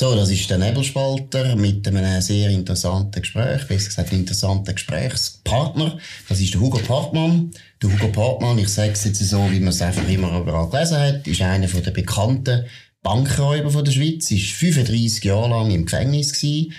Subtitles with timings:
[0.00, 5.98] So, das ist der Nebelspalter mit einem sehr interessanten Gespräch, besser gesagt, interessanten Gesprächspartner.
[6.26, 7.50] Das ist der Hugo Partmann.
[7.82, 10.96] Der Hugo Partmann, ich sage es jetzt so, wie man es einfach immer überall gelesen
[10.96, 12.64] hat, ist einer der bekannten
[13.02, 16.72] Bankräuber der Schweiz, ist 35 Jahre lang im Gefängnis gewesen.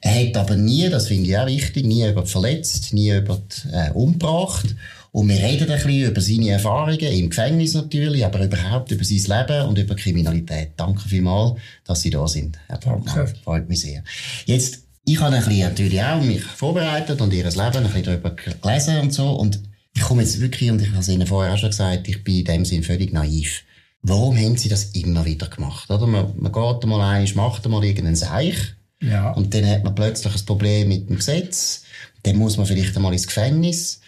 [0.00, 3.90] Er hat aber nie, das finde ich auch wichtig, nie jemand verletzt, nie jemand äh,
[3.90, 4.76] umgebracht.
[5.12, 9.18] Und wir reden ein bisschen über seine Erfahrungen, im Gefängnis natürlich, aber überhaupt über sein
[9.18, 10.70] Leben und über Kriminalität.
[10.78, 13.26] Danke vielmals, dass Sie da sind, Herr Partner.
[13.44, 14.02] Freut mich sehr.
[14.46, 18.34] Jetzt, ich habe ein bisschen natürlich auch mich vorbereitet und Ihr Leben ein bisschen darüber
[18.34, 19.30] gelesen und so.
[19.32, 19.60] Und
[19.94, 22.38] ich komme jetzt wirklich, und ich habe es Ihnen vorher auch schon gesagt, ich bin
[22.38, 23.64] in dem Sinn völlig naiv.
[24.00, 25.90] Warum haben Sie das immer wieder gemacht?
[25.90, 26.06] Oder?
[26.06, 28.56] Man, man geht einmal eins, macht einmal irgendeinen Seich.
[29.02, 29.32] Ja.
[29.32, 31.82] Und dann hat man plötzlich ein Problem mit dem Gesetz.
[32.22, 34.00] Dann muss man vielleicht einmal ins Gefängnis.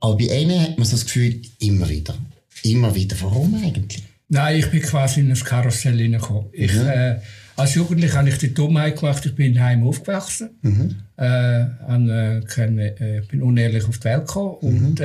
[0.00, 2.14] Aber bei ihnen hat man so das Gefühl, immer wieder.
[2.62, 3.16] Immer wieder.
[3.20, 4.02] Warum eigentlich?
[4.28, 6.46] Nein, ich bin quasi in ein Karussell hineingekommen.
[6.52, 6.88] Ich, mhm.
[6.88, 7.16] äh,
[7.56, 10.50] als Jugendlicher habe ich die Dummheit gemacht, ich bin daheim aufgewachsen.
[10.62, 10.96] Mhm.
[11.16, 14.56] Äh, an, äh, keine, äh, bin unehrlich auf die Welt gekommen.
[14.62, 14.86] Mhm.
[14.86, 15.00] Und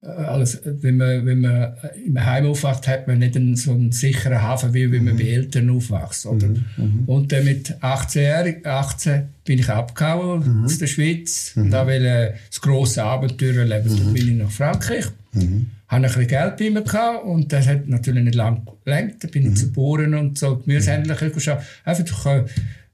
[0.00, 3.90] äh, alles, wenn, man, wenn man im Heim aufwacht, hat man nicht einen, so einen
[3.90, 5.18] sicheren Hafen, wie wenn man mhm.
[5.18, 6.26] bei Eltern aufwächst.
[6.26, 6.46] Oder?
[6.46, 6.64] Mhm.
[6.76, 7.04] mhm.
[7.06, 10.64] Und dann mit 18, 18 bin ich abgehauen mhm.
[10.64, 11.70] aus der Schweiz mhm.
[11.70, 13.96] da will das grosse Abenteuer erleben.
[13.96, 15.70] Dann bin ich nach Frankreich, mhm.
[15.88, 19.24] habe ein bisschen Geld bei mir gehabt und das hat natürlich nicht lange gelangt.
[19.24, 21.58] Dann bin ich zu Bohren und so Gemüsehändler geschaut.
[21.84, 22.44] Einfach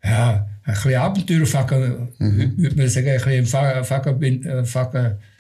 [0.03, 2.55] ja, ein bisschen Abenteuer, mhm.
[2.57, 4.75] würde man sagen, ein bisschen Vagabund, äh,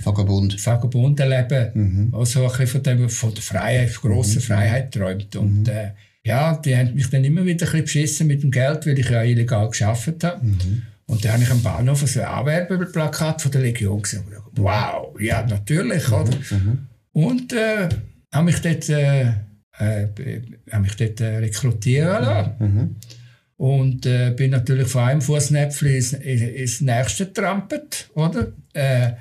[0.04, 0.66] Vagabund.
[0.66, 1.70] Vagabund erleben.
[1.74, 2.14] Mhm.
[2.14, 4.40] Also ein bisschen von, dem, von der Freiheit, grossen mhm.
[4.40, 5.34] Freiheit träumt.
[5.36, 5.68] Und mhm.
[5.68, 5.90] äh,
[6.24, 9.08] ja, die haben mich dann immer wieder ein bisschen beschissen mit dem Geld, weil ich
[9.08, 10.44] ja illegal geschafft habe.
[10.44, 10.82] Mhm.
[11.06, 14.24] Und dann habe ich am Bahnhof so ein Anwerbeplakat von der Legion gesehen.
[14.56, 16.14] Wow, ja, natürlich, mhm.
[16.14, 16.32] oder?
[17.12, 17.88] Und äh,
[18.32, 19.22] habe mich dort, äh,
[19.78, 20.08] äh,
[20.70, 22.96] habe mich dort äh, rekrutieren lassen.
[23.56, 28.52] Und äh, bin natürlich von einem Fußnäpfchen ins, ins nächste trampet, oder?
[28.72, 29.12] Äh,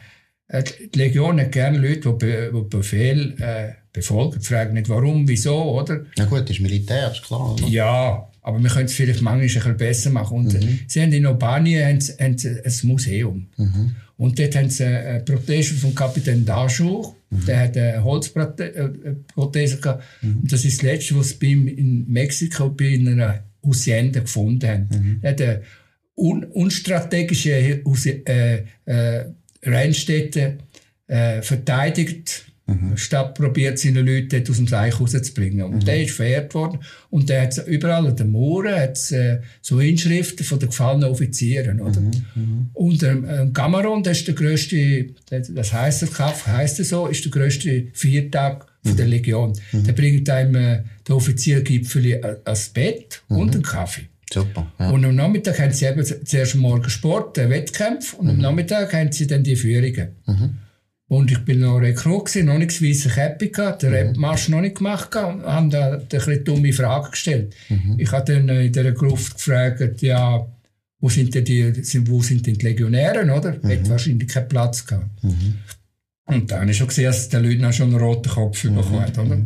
[0.47, 0.63] äh,
[0.93, 6.05] die Legion hat gerne Leute, die, die Befehl äh, befolgen, fragen nicht warum, wieso, oder?
[6.17, 7.67] Na gut, das ist Militär, ist klar, oder?
[7.67, 10.37] Ja, aber wir können es vielleicht manchmal ein bisschen besser machen.
[10.37, 10.79] Und mhm.
[10.87, 13.47] sie haben in Albanien haben, haben ein Museum.
[13.57, 13.95] Mhm.
[14.17, 17.15] Und dort haben sie eine Prothese von Kapitän Daschur.
[17.29, 17.45] Mhm.
[17.45, 20.03] Der hat eine Holzprothese gehabt.
[20.21, 20.39] Mhm.
[20.41, 24.89] Und das ist das Letzte, was bei ihm in Mexiko bei einer Hacienda gefunden haben.
[24.91, 25.19] Mhm.
[25.21, 25.61] Er hat eine
[26.15, 27.81] un unstrategische
[28.25, 29.25] äh, äh,
[29.63, 30.57] Rennstätte
[31.07, 32.95] äh, verteidigt, mhm.
[32.97, 35.63] statt probiert, seine Leute aus dem Seich rauszubringen.
[35.65, 35.85] Und mhm.
[35.85, 36.79] der ist verehrt worden.
[37.09, 38.35] Und der hat überall an den
[38.65, 41.81] hat äh, so Inschriften von den gefallenen Offizieren.
[41.81, 42.01] Oder?
[42.01, 42.69] Mhm.
[42.73, 47.31] Und ähm, Cameron, das ist der grösste, das heisst, der heisst er so, ist der
[47.31, 49.11] grösste Viertag von der mhm.
[49.11, 49.53] Legion.
[49.71, 49.83] Mhm.
[49.85, 53.37] Der bringt einem äh, der Offiziergipfel äh, ans Bett mhm.
[53.37, 54.07] und einen Kaffee.
[54.31, 54.71] Super.
[54.79, 54.89] Ja.
[54.89, 58.31] Und am Nachmittag haben sie eben zuerst morgen Sport, einen Wettkampf, und mhm.
[58.31, 60.09] am Nachmittag haben sie dann die Führungen.
[60.25, 60.55] Mhm.
[61.07, 63.95] Und ich bin noch Rekrut gewesen, noch nichts weiße Käppi gehabt, den mhm.
[63.95, 67.55] Rap-Marsch noch nicht gemacht und habe da eine bisschen dumme Frage gestellt.
[67.69, 67.95] Mhm.
[67.99, 70.47] Ich habe dann in dieser Gruft gefragt, ja,
[70.99, 71.71] wo sind denn die,
[72.07, 73.51] wo sind denn die Legionäre, oder?
[73.61, 73.69] Mhm.
[73.69, 75.05] Hat wahrscheinlich keinen Platz gehabt.
[76.27, 76.35] Mhm.
[76.35, 78.75] Und dann habe ich schon gesehen, dass der Leutnant schon einen roten Kopf mhm.
[78.75, 79.45] bekommen hat, oder?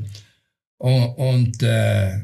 [0.79, 2.17] Und, und äh,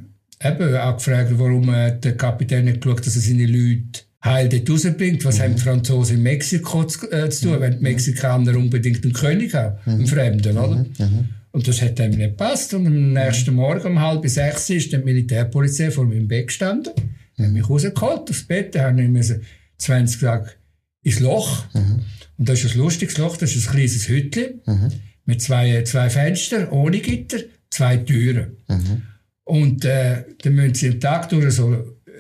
[0.44, 4.70] eben auch gefragt, warum äh, der Kapitän nicht geschaut, dass er seine Leute heil dort
[4.70, 5.26] rausbringt.
[5.26, 5.44] Was mhm.
[5.44, 7.62] haben die Franzosen in Mexiko zu, äh, zu tun, mhm.
[7.62, 7.84] wenn die mhm.
[7.84, 9.94] Mexikaner unbedingt einen König haben, mhm.
[9.94, 10.76] einen Fremden, oder?
[10.76, 10.94] Mhm.
[10.98, 11.30] mhm.
[11.52, 12.74] Und das hat ihm nicht gepasst.
[12.74, 16.94] Und am nächsten Morgen um halb sechs ist die Militärpolizei vor meinem Bett gestanden,
[17.38, 17.44] mhm.
[17.44, 19.34] hat mich rausgeholt aufs Bett, da habe ich
[19.78, 20.58] 20 gesagt,
[21.04, 21.66] ins Loch.
[21.74, 22.04] Mhm.
[22.38, 24.90] Und das ist ein lustiges Loch, das ist ein kleines Hütchen mhm.
[25.26, 28.58] mit zwei, zwei Fenstern ohne Gitter, zwei Türen.
[28.68, 29.04] Mhm.
[29.46, 31.74] Und äh, dann müssen sie am Tag durch so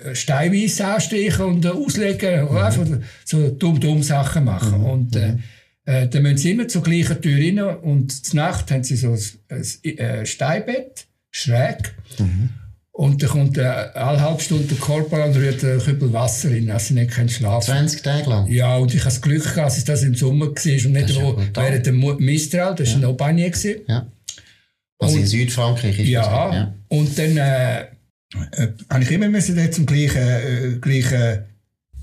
[0.03, 2.57] äh, Steinweiss anstreichen und äh, auslegen und mhm.
[2.57, 2.85] einfach
[3.25, 4.79] so dumm, dumm Sachen machen.
[4.79, 4.85] Mhm.
[4.85, 5.43] Und äh, mhm.
[5.85, 9.13] äh, dann müssen sie immer zur gleichen Tür rein und zur Nacht haben sie so
[9.13, 9.19] ein,
[9.49, 11.95] ein äh, Steinbett, schräg.
[12.95, 16.67] Und dann kommt äh, alle halbe Stunde der Korporal und rührt einen Kübel Wasser rein,
[16.67, 18.47] dass sie nicht schlafen 20 Tage lang?
[18.47, 21.15] Ja, und ich hatte das Glück, gehabt, dass es das im Sommer war und nicht
[21.15, 22.99] wo, während dem Mistral, das war ja.
[22.99, 23.51] in Aubagne.
[23.87, 24.05] Ja.
[24.99, 26.55] Also und, in Südfrankreich ist ja, das.
[26.55, 31.45] Ja, und dann äh, äh, habe ich immer müssen dort zum gleichen, äh, gleichen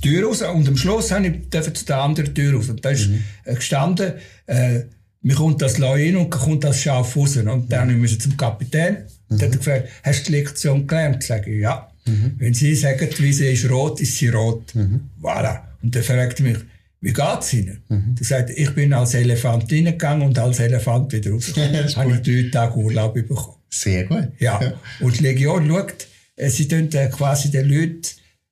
[0.02, 2.68] Tür raus und am Schluss habe ich zu der anderen Tür raus.
[2.68, 3.22] Und da ist mhm.
[3.44, 4.14] Äh, gestanden,
[4.46, 4.80] äh,
[5.22, 7.36] mir kommt das Leu in und kommt das Schaf raus.
[7.36, 8.00] Und dann mhm.
[8.00, 9.38] musste ich zum Kapitän Mhm.
[9.38, 11.22] Dann hat er gefragt, hast du die Lektion gelernt?
[11.22, 11.90] Sage ich, ja.
[12.06, 12.34] Mhm.
[12.38, 14.74] Wenn Sie sagen, die Wiese ist rot, ist sie rot.
[14.74, 15.00] Mhm.
[15.22, 15.60] Voilà.
[15.82, 16.58] Und dann fragt er mich,
[17.00, 17.82] wie geht's Ihnen?
[17.88, 18.14] Mhm.
[18.18, 21.88] Er sagt, ich bin als Elefant reingegangen und als Elefant wieder rausgekommen.
[21.96, 23.56] habe ich drei Tage Urlaub bekommen.
[23.70, 24.28] Sehr gut.
[24.38, 24.60] Ja.
[24.60, 24.72] ja.
[25.00, 26.06] Und die Legion schaut,
[26.36, 28.02] äh, sie tun äh, quasi den Leuten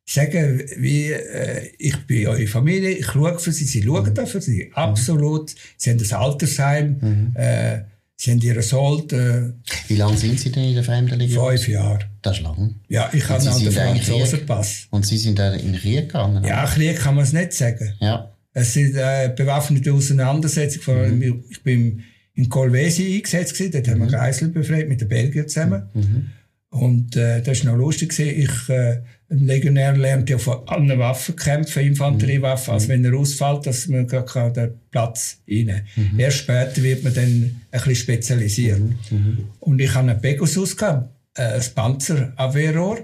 [0.07, 4.41] sagen, wie, äh, ich bin eure Familie, ich schaue für sie, sie schauen da für
[4.41, 5.55] sie, absolut.
[5.77, 7.33] Sie haben das Altersheim, Mhm.
[7.35, 7.81] äh,
[8.21, 9.53] sie haben ihre Sold, äh,
[9.87, 11.49] Wie lange sind Sie denn in der Fremdenlegion?
[11.51, 12.01] fünf Jahre.
[12.23, 12.75] Das ist lang.
[12.89, 14.89] Ja, ich habe noch den Franzosenpass.
[14.91, 16.45] Und Sie sind dann in den Krieg gegangen?
[16.45, 17.95] Ja, Krieg kann man es nicht sagen.
[18.01, 18.35] Ja.
[18.53, 20.83] Es sind äh, bewaffnete Auseinandersetzungen.
[20.83, 21.45] Vor allem, Mhm.
[21.49, 22.03] Ich bin
[22.35, 23.73] in Colvesi eingesetzt, gewesen.
[23.73, 25.89] dort haben wir Geisel befreit mit den Belgiern zusammen.
[25.95, 26.31] Mhm.
[26.71, 28.11] Und äh, das war noch lustig.
[28.11, 28.41] Gewesen.
[28.43, 29.01] Ich, äh,
[29.31, 34.07] ein Legionär lernt ja von allen Waffen kämpfen, Infanteriewaffen, also wenn er ausfällt, dass man
[34.07, 35.83] gar keinen Platz rein.
[36.17, 38.81] Erst später wird man dann ein bisschen spezialisiert.
[39.61, 42.99] Und ich hatte einen Pegasus, gehabt, äh, ein Panzerabwehrrohr.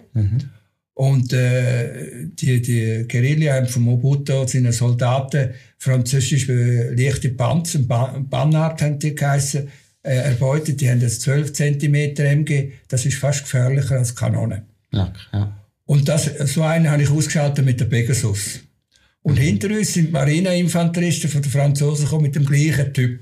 [0.94, 8.80] Und äh, die, die Guerilla haben von Mobuto seine Soldaten französische leichte Panzer, ba Bannard
[8.80, 9.68] haben die geheissen,
[10.02, 10.80] äh, erbeutet.
[10.80, 12.72] Die haben das 12 cm MG.
[12.88, 14.62] Das ist fast gefährlicher als Kanonen.
[14.90, 15.63] Lack, ja.
[15.86, 18.60] Und das, so einen habe ich ausgeschaltet mit der Pegasus.
[19.22, 23.20] Und hinter uns sind Marineinfanteristen von den Franzosen gekommen mit dem gleichen Typ.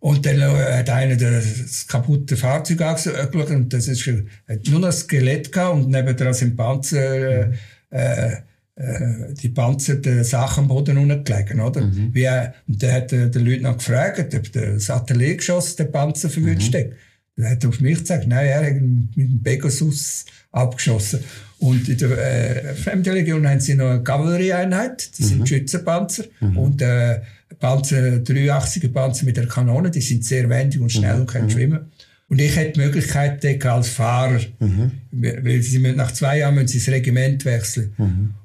[0.00, 4.78] Und dann äh, hat einer das kaputte Fahrzeug angeschaut und das ist, äh, hat nur
[4.78, 7.50] noch ein Skelett gehabt und nebendran sind Panzer,
[7.90, 8.32] äh,
[8.76, 11.82] äh, die panzerten Sachen am Boden unten gelegen, oder?
[12.12, 16.72] Wie, äh, und dann hat äh, der Leutnant gefragt, ob der Satellitgeschoss den Panzer verwünscht
[16.76, 16.90] hat.
[17.36, 21.24] Dann hat er auf mich gesagt, nein, er hat mit dem Pegasus abgeschossen.
[21.60, 26.24] Und in der äh, Fremdenlegion haben sie noch eine Kavallerieeinheit, das sind Schützenpanzer.
[26.40, 27.20] Und äh,
[27.58, 31.90] Panzer, 83er Panzer mit der Kanone, die sind sehr wendig und schnell und können schwimmen.
[32.30, 34.40] Und ich hätte die Möglichkeit als Fahrer,
[35.10, 37.94] weil sie nach zwei Jahren müssen sie das Regiment wechseln.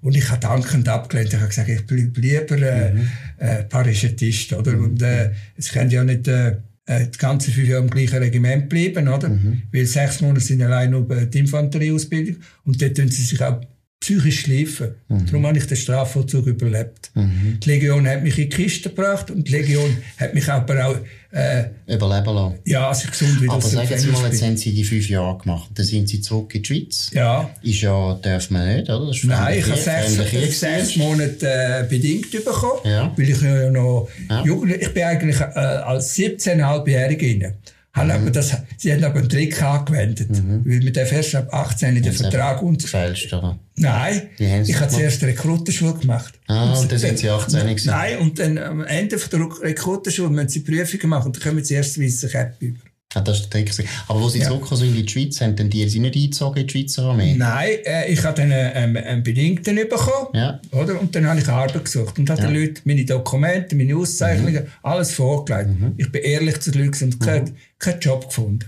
[0.02, 1.34] Und ich habe dankend abgelehnt.
[1.34, 2.94] Ich habe gesagt, ich bleibe lieber äh,
[3.40, 4.54] äh, Parachettist.
[4.54, 4.78] Oder?
[4.80, 6.56] Und äh, es können ja nicht äh,
[6.86, 9.30] äh, die ganze fünf Jahre im gleichen Regiment bleiben, oder?
[9.72, 13.62] Weil sechs Monate sind allein nur die Infanterieausbildung und dort tun sie sich auch
[14.02, 14.96] psychisch schleifen.
[15.08, 17.12] Darum habe ich den Strafvollzug überlebt.
[17.16, 20.98] Die Legion hat mich in die Kiste gebracht und die Legion hat mich aber auch,
[21.34, 22.60] äh, Überleben lassen.
[22.66, 24.50] ja, als ich gesund wieder Aber sagen Sie mal, jetzt bin.
[24.50, 25.70] haben Sie die fünf Jahre gemacht.
[25.74, 27.10] Dann sind Sie zurück in die Schweiz.
[27.14, 27.50] Ja.
[27.64, 29.12] Ist ja, darf man nicht, oder?
[29.24, 30.96] Nein, ich habe sechs, sechs.
[30.96, 33.12] Monate äh, bedingt bekommen, Ja.
[33.18, 34.44] weil ich ja noch Ja.
[34.46, 37.54] Jugend, ich bin eigentlich äh, als 17,5-Jähriger rein.
[37.94, 41.96] Haben aber das, sie haben aber einen Trick angewendet, weil mit der erst ab 18
[41.96, 43.60] in den Vertrag und oder?
[43.76, 46.34] Nein, ich habe zuerst Rekrutenschule gemacht.
[46.48, 47.92] Ah, und dann sind Sie 18 gewesen.
[47.92, 51.64] Nein, und dann am Ende von der Rekrutenschule müssen sie Prüfungen machen und dann kommen
[51.64, 52.80] sie erst weiße Käppe über.
[53.14, 53.88] Ah, das ist der Trick.
[54.08, 56.68] Aber wo Sie zurückgekommen sind in die Schweiz, haben dann die Sie nicht eingezogen in
[56.68, 57.36] die Schweizer Armee?
[57.38, 60.30] Nein, äh, ich habe dann einen, einen Bedingten bekommen.
[60.34, 60.60] Ja.
[60.72, 61.00] Oder?
[61.00, 65.14] Und dann habe ich Arbeit gesucht und habe den Leuten meine Dokumente, meine Auszeichnungen, alles
[65.14, 65.70] vorgelegt.
[65.98, 68.66] Ich bin ehrlich zu den Leuten und keinen keinen Job gefunden.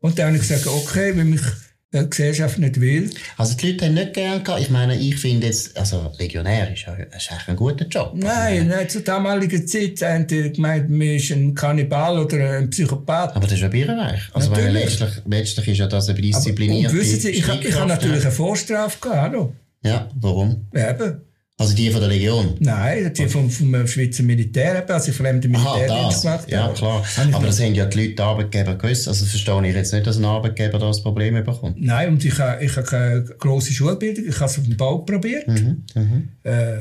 [0.00, 1.42] Und dann habe ich gesagt, okay, wenn mich
[1.90, 4.60] Gesellschaft nicht will, Also die Leute haben nicht gern gehabt.
[4.60, 6.88] Ich meine, ich finde jetzt, also Legionär ist ist
[7.32, 8.12] eigentlich ein guter Job.
[8.14, 13.34] nein, nein zur damaligen Zeit haben die gemeint, man ist ein Kannibal oder ein Psychopath.
[13.34, 14.20] Aber das ist ja Birrenreich.
[14.34, 14.84] Also Natürlich.
[14.84, 18.22] letztlich, letztlich ist ja das eine disziplinierte und wissen Sie, ich, ich habe Streitkraft, natürlich
[18.22, 19.20] eine Vorstrafe gehabt.
[19.22, 19.52] Hallo.
[19.82, 20.66] Ja, warum?
[20.74, 21.22] Eben.
[21.60, 22.54] Also die von der Legion?
[22.60, 27.04] Nein, die vom, vom Schweizer Militär, also ich fremde Aha, Militärdienst gemacht Ja, klar.
[27.32, 29.08] Aber das haben ja die Leute, die Arbeitgeber gewusst.
[29.08, 31.74] Also verstehe ich jetzt nicht, dass ein Arbeitgeber da das Problem bekommt.
[31.80, 34.24] Nein, und ich habe, ich habe keine grosse Schulbildung.
[34.28, 35.48] Ich habe es auf dem Bau probiert.
[35.48, 36.76] Mhm, Äh,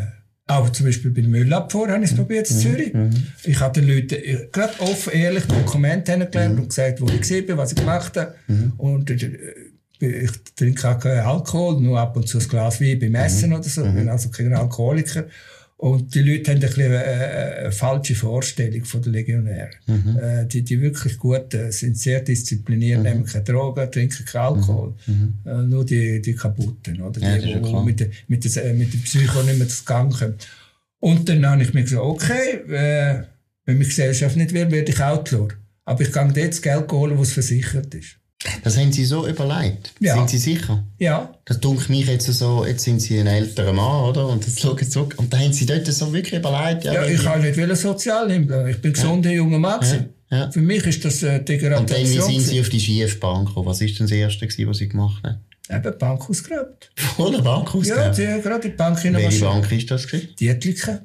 [0.50, 2.94] auch zum Beispiel bei der Müllabfuhr habe ich es probiert in Zürich.
[3.44, 7.58] Ich habe den Leuten äh, gerade offen, ehrlich Dokumente kennengelernt und gesagt, wo ich war,
[7.58, 8.36] was ich gemacht habe.
[8.78, 9.16] Und äh,
[10.00, 13.64] ich trinke auch keinen Alkohol, nur ab und zu ein Glas Wein beim Essen oder
[13.64, 13.84] so.
[13.84, 15.26] Ich bin also kein Alkoholiker.
[15.78, 19.76] Und die Leute haben ein bisschen äh, eine falsche Vorstellung von den Legionären.
[20.20, 24.96] Äh, die, die wirklich Guten sind sehr diszipliniert, nehmen keine Drogen, trinken keinen Alkohol.
[25.46, 27.22] Äh, nur die, die Kaputten, oder?
[27.22, 30.12] Ja, die, die, mit, der, mit, der, äh, mit der Psycho nicht mehr zu Gang
[30.12, 30.36] kommen.
[31.00, 33.24] Und dann habe ich mir gesagt, okay, äh,
[33.66, 35.50] wenn mich Gesellschaft nicht will, werde ich Outlaw.
[35.86, 38.18] Aber ich kann dort das Geld holen, was versichert ist.
[38.64, 39.94] Das haben Sie so überlegt?
[40.00, 40.16] Ja.
[40.16, 40.84] Sind Sie sicher?
[41.00, 44.28] Ja, Das dunkelt mich jetzt so, jetzt sind Sie ein älterer Mann, oder?
[44.28, 45.16] Und jetzt schauen Sie zurück.
[45.18, 48.28] Und da haben Sie dort so wirklich überlegt, ja, ja ich kann nicht wollen sozial
[48.28, 48.68] nehmen.
[48.68, 49.80] Ich bin gesunder junger Mann.
[50.30, 50.52] Ja, ja.
[50.52, 52.24] Für mich ist das äh, Und dann, Degradation.
[52.30, 53.66] sind Sie auf die Schiefbank gekommen?
[53.68, 55.40] Was ist denn das Erste, was Sie gemacht haben?
[55.70, 56.92] Eben die Bank ausgeraubt.
[56.96, 58.38] Vor der Bank Ja, ausgegeben?
[58.38, 60.08] die, gerade die Bank in Welche Bank ist das?
[60.08, 60.30] Gewesen?
[60.40, 61.02] Die Etliche.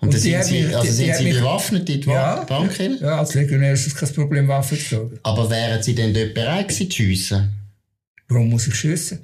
[0.00, 2.78] Und, die sind Sie, also die- die sind hat Sie bewaffnet in die Ja, Bank
[2.80, 2.98] rein?
[3.00, 5.18] ja, als Legionär ist es kein Problem, Waffen zu schlagen.
[5.22, 7.52] Aber wären Sie denn dort bereit gewesen zu schiessen?
[8.28, 9.20] Warum muss ich schiessen?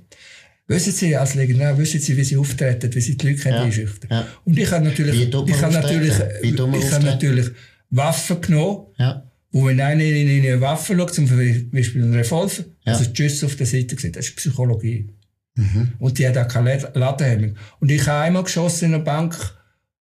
[0.68, 3.62] Wissen Sie, als Legionär, wissen Sie, wie Sie auftreten, wie Sie die Leute Ja, ja.
[3.62, 4.26] einschüchtern ja.
[4.44, 7.46] Und ich habe natürlich, ich habe natürlich, ich habe natürlich
[7.90, 9.22] Waffen genommen, Ja.
[9.50, 11.26] wo wenn einer in eine Waffe schaut, zum
[11.72, 12.92] Beispiel einen Revolver, Ja.
[12.92, 15.08] also die Schüsse auf der Seite gesehen, das ist Psychologie.
[15.56, 15.92] Mhm.
[15.98, 17.56] Und die hat auch keine Ladehemmung.
[17.80, 19.36] Und ich habe einmal geschossen in einer Bank,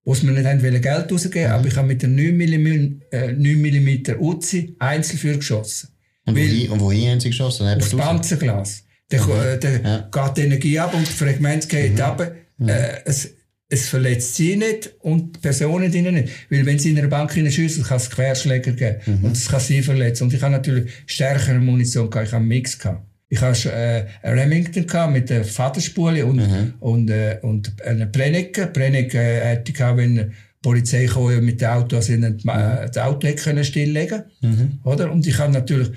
[0.03, 1.53] wo sie mir nicht haben Geld rausgeben mhm.
[1.53, 5.89] aber ich habe mit der 9 mm, äh, 9 mm Uzi Einzelfeuer geschossen.
[6.25, 7.67] Und wohin, und wohin haben sie geschossen?
[7.67, 8.83] Aufs Panzerglas.
[9.11, 9.31] Der, mhm.
[9.31, 10.09] äh, der ja.
[10.11, 12.01] geht die Energie ab und das Fragment geht mhm.
[12.01, 12.35] ab.
[12.57, 12.69] Mhm.
[12.69, 13.35] Äh, es,
[13.69, 16.29] es verletzt sie nicht und die Personen drinnen nicht.
[16.49, 18.97] Weil wenn sie in einer Bank schiessen, kann es Querschläger geben.
[19.05, 19.25] Mhm.
[19.25, 20.23] Und das kann sie verletzen.
[20.23, 22.27] Und ich habe natürlich stärkere Munition gehabt.
[22.27, 23.05] Ich habe einen Mix gehabt.
[23.31, 26.73] Ich hatte äh, einen Remington gehabt mit der Vaterspule und, mhm.
[26.81, 28.67] und, äh, und eine Brennecke.
[28.67, 30.25] Brennecke äh, hätte ich gehabt, wenn die
[30.61, 32.37] Polizei kam mit dem Auto, also mhm.
[32.43, 34.79] das Auto können stilllegen mhm.
[34.83, 35.09] oder?
[35.09, 35.91] Und ich habe natürlich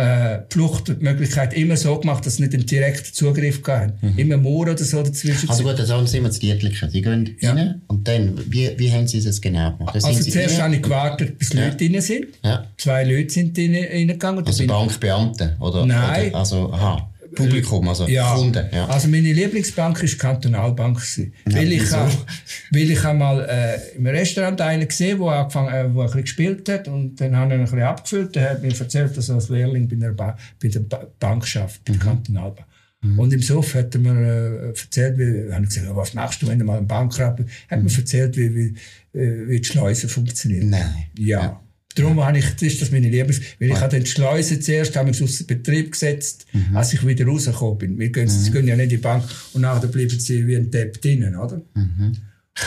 [0.00, 4.02] äh, die Fluchtmöglichkeit immer so gemacht, dass es nicht einen direkten Zugriff gab.
[4.02, 4.18] Mhm.
[4.18, 5.48] Immer Moor oder so dazwischen.
[5.48, 6.88] Also gut, dann sagen Sie immer das Dietliche.
[6.88, 7.52] Sie gehen ja.
[7.52, 9.94] rein und dann, wie, wie haben Sie das genau gemacht?
[9.94, 11.66] Das also zuerst habe ich gewartet, bis ja.
[11.66, 12.26] Leute rein sind.
[12.42, 12.66] Ja.
[12.78, 14.46] Zwei Leute sind reingegangen.
[14.46, 15.56] Also Bankbeamte?
[15.60, 16.30] Oder, Nein.
[16.30, 17.09] Oder, also, aha.
[17.34, 18.34] Publikum, also ja.
[18.34, 18.66] Kunden.
[18.72, 18.86] Ja.
[18.86, 20.96] Also meine Lieblingsbank war Kantonalbank.
[20.96, 21.32] Gewesen.
[21.48, 22.10] Ja, weil, ich ha,
[22.70, 26.68] weil ich einmal äh, im Restaurant einen gesehen der angefangen, äh, wo ein bisschen gespielt
[26.68, 28.34] hat und dann habe ich ihn ein bisschen abgefüllt.
[28.34, 31.46] Der hat mir erzählt, dass er als Lehrling bei der, ba bei der ba Bank
[31.46, 32.06] schafft, bei der mhm.
[32.06, 32.66] Kantonalbank.
[33.02, 33.18] Mhm.
[33.18, 36.48] Und im Sof hat er mir äh, erzählt, wie, habe ich gesagt, was machst du,
[36.48, 37.48] wenn du mal einen Bankrad bist?
[37.70, 37.86] Hat mhm.
[37.86, 40.64] mir erzählt, wie, wie, äh, wie die Schleuse funktioniert.
[40.64, 41.04] Nein.
[41.18, 41.42] ja.
[41.42, 41.60] ja.
[41.96, 45.10] Darum habe ich, das ist das meine Lieblings, weil ich habe den Schleusen zuerst habe
[45.10, 46.76] ich aus dem Betrieb gesetzt, mhm.
[46.76, 47.98] als ich wieder rausgekommen bin.
[47.98, 48.30] Wir gehen, mhm.
[48.30, 51.36] Sie gehen ja nicht in die Bank und nachher bleiben sie wie ein Depp drinnen,
[51.36, 51.60] oder?
[51.74, 52.16] Mhm.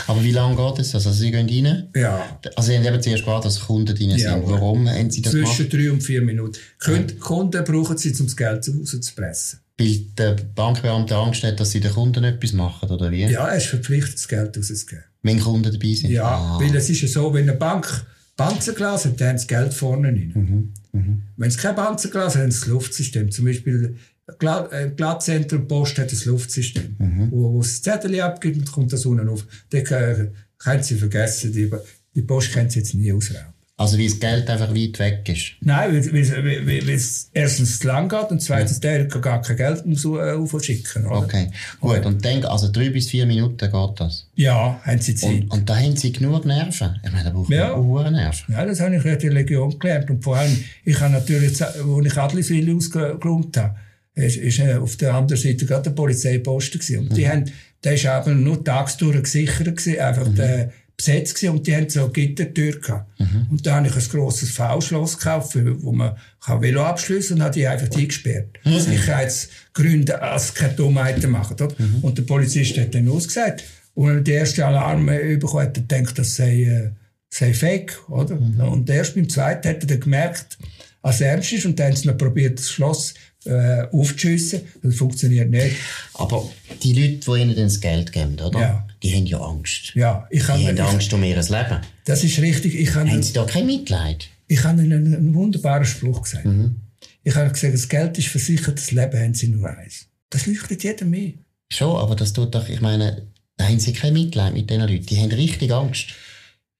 [0.08, 0.96] Aber wie lange geht das?
[0.96, 1.90] Also Sie gehen rein?
[1.96, 2.40] Ja.
[2.56, 4.48] Also Sie haben eben zuerst gewartet, dass Kunden ja, sind.
[4.48, 5.74] Warum haben Sie das Zwischen gemacht?
[5.74, 6.58] drei und vier Minuten.
[6.80, 9.60] Kunden, Kunden brauchen Sie, um das Geld rauszupressen.
[9.78, 13.26] Weil der Bankbeamte Angst hat, dass sie den Kunden etwas machen, oder wie?
[13.26, 15.04] Ja, er ist verpflichtet, das Geld rauszugeben.
[15.24, 16.12] Wenn Kunden dabei sind?
[16.12, 16.60] Ja, ah.
[16.62, 20.32] weil es ist ja so, wenn eine Bank Panzerglas hat, dann sie Geld vorne rein.
[20.34, 20.74] Mhm.
[21.00, 21.22] Mhm.
[21.38, 23.32] Wenn sie kein Panzerglas haben, haben sie das Luftsystem.
[23.32, 23.98] Zum Beispiel
[24.28, 27.32] im Glattzentrum Post hat das Luftsystem, mhm.
[27.32, 29.46] wo, wo das Zettel abgibt und kommt das unten auf.
[29.70, 31.70] Dann können sie vergessen, die,
[32.16, 33.53] die Post können sie jetzt nie ausrauben.
[33.84, 35.54] Also wie das Geld einfach weit weg ist?
[35.60, 38.92] Nein, weil, weil, weil, weil es erstens zu lang geht und zweitens ja.
[38.92, 41.06] der kann gar kein Geld aufschicken.
[41.06, 41.18] Oder?
[41.18, 41.50] Okay,
[41.82, 42.06] gut.
[42.06, 44.26] Und dann, also drei bis vier Minuten geht das?
[44.36, 45.32] Ja, haben sie Zeit.
[45.32, 47.00] Und, und da haben sie genug Nerven?
[47.04, 47.76] Ich meine, da braucht ja.
[47.76, 48.54] man Nerven.
[48.54, 50.10] Ja, das habe ich in der Legion gelernt.
[50.10, 51.76] Und vor allem, ich habe natürlich, als
[52.06, 53.76] ich Adliswil ausgeräumt habe,
[54.16, 57.00] ist, ist äh, auf der anderen Seite gerade der Polizeiposten gewesen.
[57.00, 57.16] Und mhm.
[57.16, 57.46] die haben,
[57.84, 60.36] der ist eben nur tagsdurch gesichert gewesen, einfach mhm.
[60.36, 60.72] der,
[61.04, 63.20] besetzt gewesen und die haben so Gittertür gehabt.
[63.20, 63.48] Mhm.
[63.52, 67.54] Und da habe ich ein grosses V-Schloss gekauft, wo man kann Velo abschliessen und habe
[67.54, 68.60] die einfach eingesperrt.
[68.64, 68.80] Mhm.
[68.80, 71.56] Sicherheitsgründe, als keine Dummheiten machen.
[71.56, 71.70] Oder?
[71.78, 72.00] Mhm.
[72.02, 73.64] Und der Polizist hat dann ausgesagt.
[73.96, 76.90] Und wenn er den ersten Alarm bekommen hat, er denkt, das sei, äh,
[77.30, 78.36] sei fake, oder?
[78.36, 78.60] Mhm.
[78.62, 80.58] Und erst beim zweiten hat er dann gemerkt,
[81.02, 83.14] als ernst ist und dann haben sie noch probiert, das Schloss
[83.46, 84.62] äh, aufzuschiessen.
[84.82, 85.76] Das funktioniert nicht.
[86.14, 86.50] Aber
[86.82, 88.60] die Leute, die ihnen das Geld geben, oder?
[88.60, 88.88] Ja.
[89.04, 89.94] Die haben ja Angst.
[89.96, 91.82] Ja, ich die haben Angst um ihr Leben.
[92.06, 92.76] Das ist richtig.
[92.76, 94.30] Ich haben Sie da kein Mitleid?
[94.48, 96.46] Ich habe ihnen einen, einen wunderbaren Spruch gesagt.
[96.46, 96.76] Mhm.
[97.24, 100.08] Ich habe gesagt, das Geld ist versichert, das Leben haben sie nur eins.
[100.30, 101.34] Das leuchtet jedem mehr.
[101.72, 105.06] Schon, aber das tut doch, ich meine, da haben sie kein Mitleid mit diesen Leuten.
[105.06, 106.08] Die haben richtig Angst.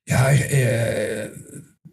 [0.08, 1.30] Ja, ich, äh,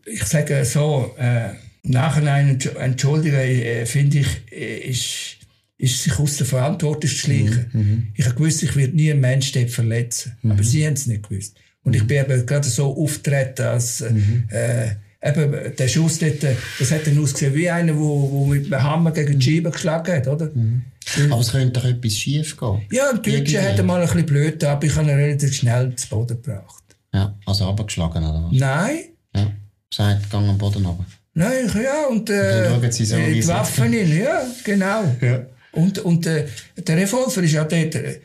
[0.04, 1.50] ich sage so, äh,
[1.82, 5.36] Nachhinein entschuldigen, äh, finde ich, äh, ist,
[5.80, 7.70] ist sich aus der Verantwortung zu schleichen.
[7.72, 8.08] Mhm, mhm.
[8.14, 10.36] Ich habe gewusst, ich werde nie einen Menschen dort verletzen.
[10.42, 10.50] Mhm.
[10.52, 11.56] Aber sie haben es nicht gewusst.
[11.82, 12.06] Und ich mhm.
[12.06, 14.44] bin eben gerade so auftreten, als, mhm.
[14.50, 14.90] äh,
[15.22, 16.44] eben, der Schuss dort,
[16.78, 19.70] das hat dann ausgesehen wie einer, der wo, wo mit einem Hammer gegen die Scheibe
[19.70, 20.50] geschlagen hat, oder?
[20.54, 20.82] Mhm.
[21.30, 22.82] Aber es könnte doch etwas schief gehen.
[22.92, 26.08] Ja, ein Deutscher hat mal ein bisschen blöd, aber ich habe ihn relativ schnell zu
[26.08, 26.84] Boden gebracht.
[27.12, 28.52] Ja, also abgeschlagen, oder was?
[28.52, 28.98] Nein.
[29.34, 29.50] Ja,
[29.88, 31.06] gesagt, gang am Boden runter.
[31.32, 35.16] Nein, ja, und, äh, und so, äh, die Waffen in, ja, genau.
[35.20, 35.46] Ja.
[35.72, 36.46] Und, und äh,
[36.76, 38.20] der Revolver ist ja dort, äh,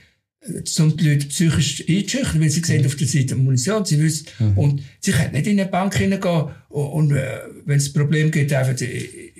[0.79, 2.87] um die Leute psychisch einzuschüchtern, weil sie sehen mhm.
[2.87, 4.57] auf der Seite Munition, sie wissen, mhm.
[4.57, 8.31] und sie können nicht in eine Bank hineingehen und, und äh, wenn es ein Problem
[8.31, 9.31] gibt, einfach äh,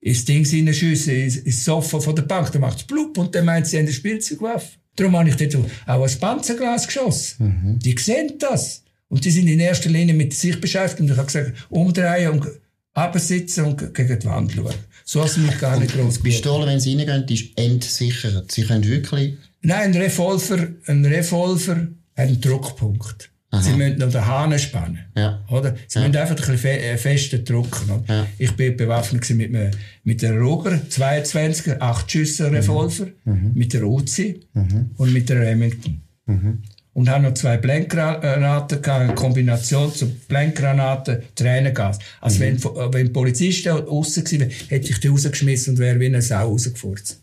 [0.00, 3.44] ins Ding hineinschiessen, ins, ins Sofa von der Bank, dann macht es blub und dann
[3.44, 4.78] meint sie, sie haben eine Spielzeugwaffe.
[4.96, 7.44] Darum habe ich dort auch ein Panzerglas geschossen.
[7.44, 7.78] Mhm.
[7.78, 8.82] Die sehen das.
[9.08, 11.00] Und die sind in erster Linie mit sich beschäftigt.
[11.00, 12.46] Und ich habe gesagt, umdrehen und
[12.92, 14.74] absitzen und gegen die Wand schauen.
[15.12, 18.52] So hast du mich gar nicht groß Die Pistole, wenn sie reingehen, ist entsichert.
[18.52, 19.36] Sie können wirklich...
[19.60, 23.28] Nein, ein Revolver, ein Revolver hat einen Druckpunkt.
[23.50, 23.60] Aha.
[23.60, 25.00] Sie müssen noch den Hahn spannen.
[25.16, 25.44] Ja.
[25.50, 25.74] Oder?
[25.88, 26.06] Sie ja.
[26.06, 28.04] müssen einfach ein bisschen fe äh, fester drücken.
[28.06, 28.24] Ja.
[28.38, 29.72] Ich bin bewaffnet mit, einem,
[30.04, 33.50] mit einem Roger 22er, 8 Schüsse Revolver, mhm.
[33.54, 34.92] mit der Uzi mhm.
[34.96, 36.02] und mit der Remington.
[36.26, 41.98] Mhm und haben noch zwei Blendgranaten gehabt, eine Kombination zu Blendgranaten, Tränengas.
[42.20, 42.62] Also mhm.
[42.62, 46.48] wenn, wenn Polizisten aussen gewesen wären, hätte ich die rausgeschmissen und wäre wie eine Sau
[46.48, 47.20] rausgefurzt.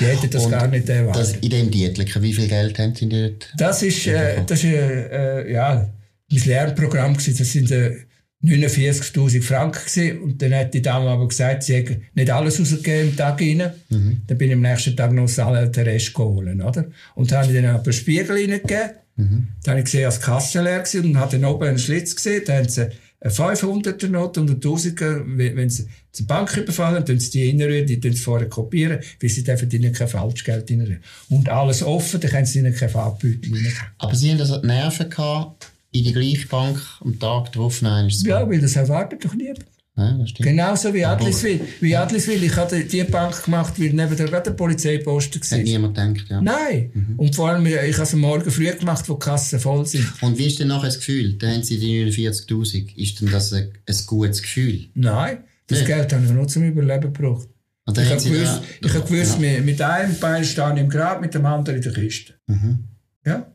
[0.00, 1.22] Die hätten das Und gar nicht erwartet.
[1.22, 3.52] Das, in dem Dietliken, wie viel Geld haben Sie dort?
[3.56, 5.88] Das ist, äh, das ist äh, äh, ja,
[6.30, 7.36] mein Lernprogramm gewesen.
[7.36, 7.96] Das sind äh,
[8.42, 10.22] 49.000 Franken gewesen.
[10.22, 13.70] Und dann hat die Dame aber gesagt, sie hätte nicht alles rausgegeben im Tag rein.
[13.90, 14.22] Mhm.
[14.26, 16.86] Dann bin ich am nächsten Tag noch den Rest geholt, oder?
[17.14, 18.90] Und dann habe ich dann aber einen Spiegel reingegeben.
[19.16, 19.48] Mhm.
[19.62, 22.16] Dann habe ich gesehen, als die Kasse leer war und habe dann oben einen Schlitz
[22.16, 22.42] gesehen.
[22.46, 22.88] Dann haben sie
[23.20, 27.86] eine 500er Note und eine 1000er, wenn sie zur Bank überfallen, dann sie die reinrühren,
[27.86, 31.02] die sie vorher kopieren, weil sie dürfen ihnen kein Falschgeld reinrühren.
[31.28, 33.52] Und alles offen, dann können sie ihnen kein Farbbeutel.
[33.98, 38.08] Aber Sie haben also die Nerven gehabt, in die gleiche Bank am Tag drauf, nein,
[38.08, 39.64] ist Ja, weil das erwartet doch niemand.
[39.94, 40.48] Das stimmt.
[40.48, 41.60] Genauso wie Adliswil.
[41.80, 42.42] Wie Adliswil.
[42.44, 45.58] Ich hatte die Bank gemacht, weil neben der gerade der Polizeiposten Hat war.
[45.58, 46.40] niemand gedacht, ja.
[46.40, 47.14] Nein.
[47.18, 50.06] Und vor allem, ich habe es am morgen früh gemacht, wo die Kassen voll sind.
[50.22, 51.34] Und wie ist denn nachher das Gefühl?
[51.38, 52.96] Da haben Sie die 49'000.
[52.96, 54.88] Ist denn das ein, ein gutes Gefühl?
[54.94, 55.38] Nein.
[55.66, 55.88] Das Nicht?
[55.88, 57.48] Geld habe ich nur zum Überleben gebraucht.
[57.84, 59.38] Und Ich haben habe gewusst, da- ich habe gewusst ja.
[59.40, 62.34] mit, mit einem Bein stehe ich im Grab, mit dem anderen in der Kiste.
[62.46, 62.84] Mhm.
[63.26, 63.52] Ja?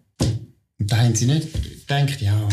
[0.79, 1.47] Und da haben Sie nicht
[1.87, 2.47] gedacht, ja,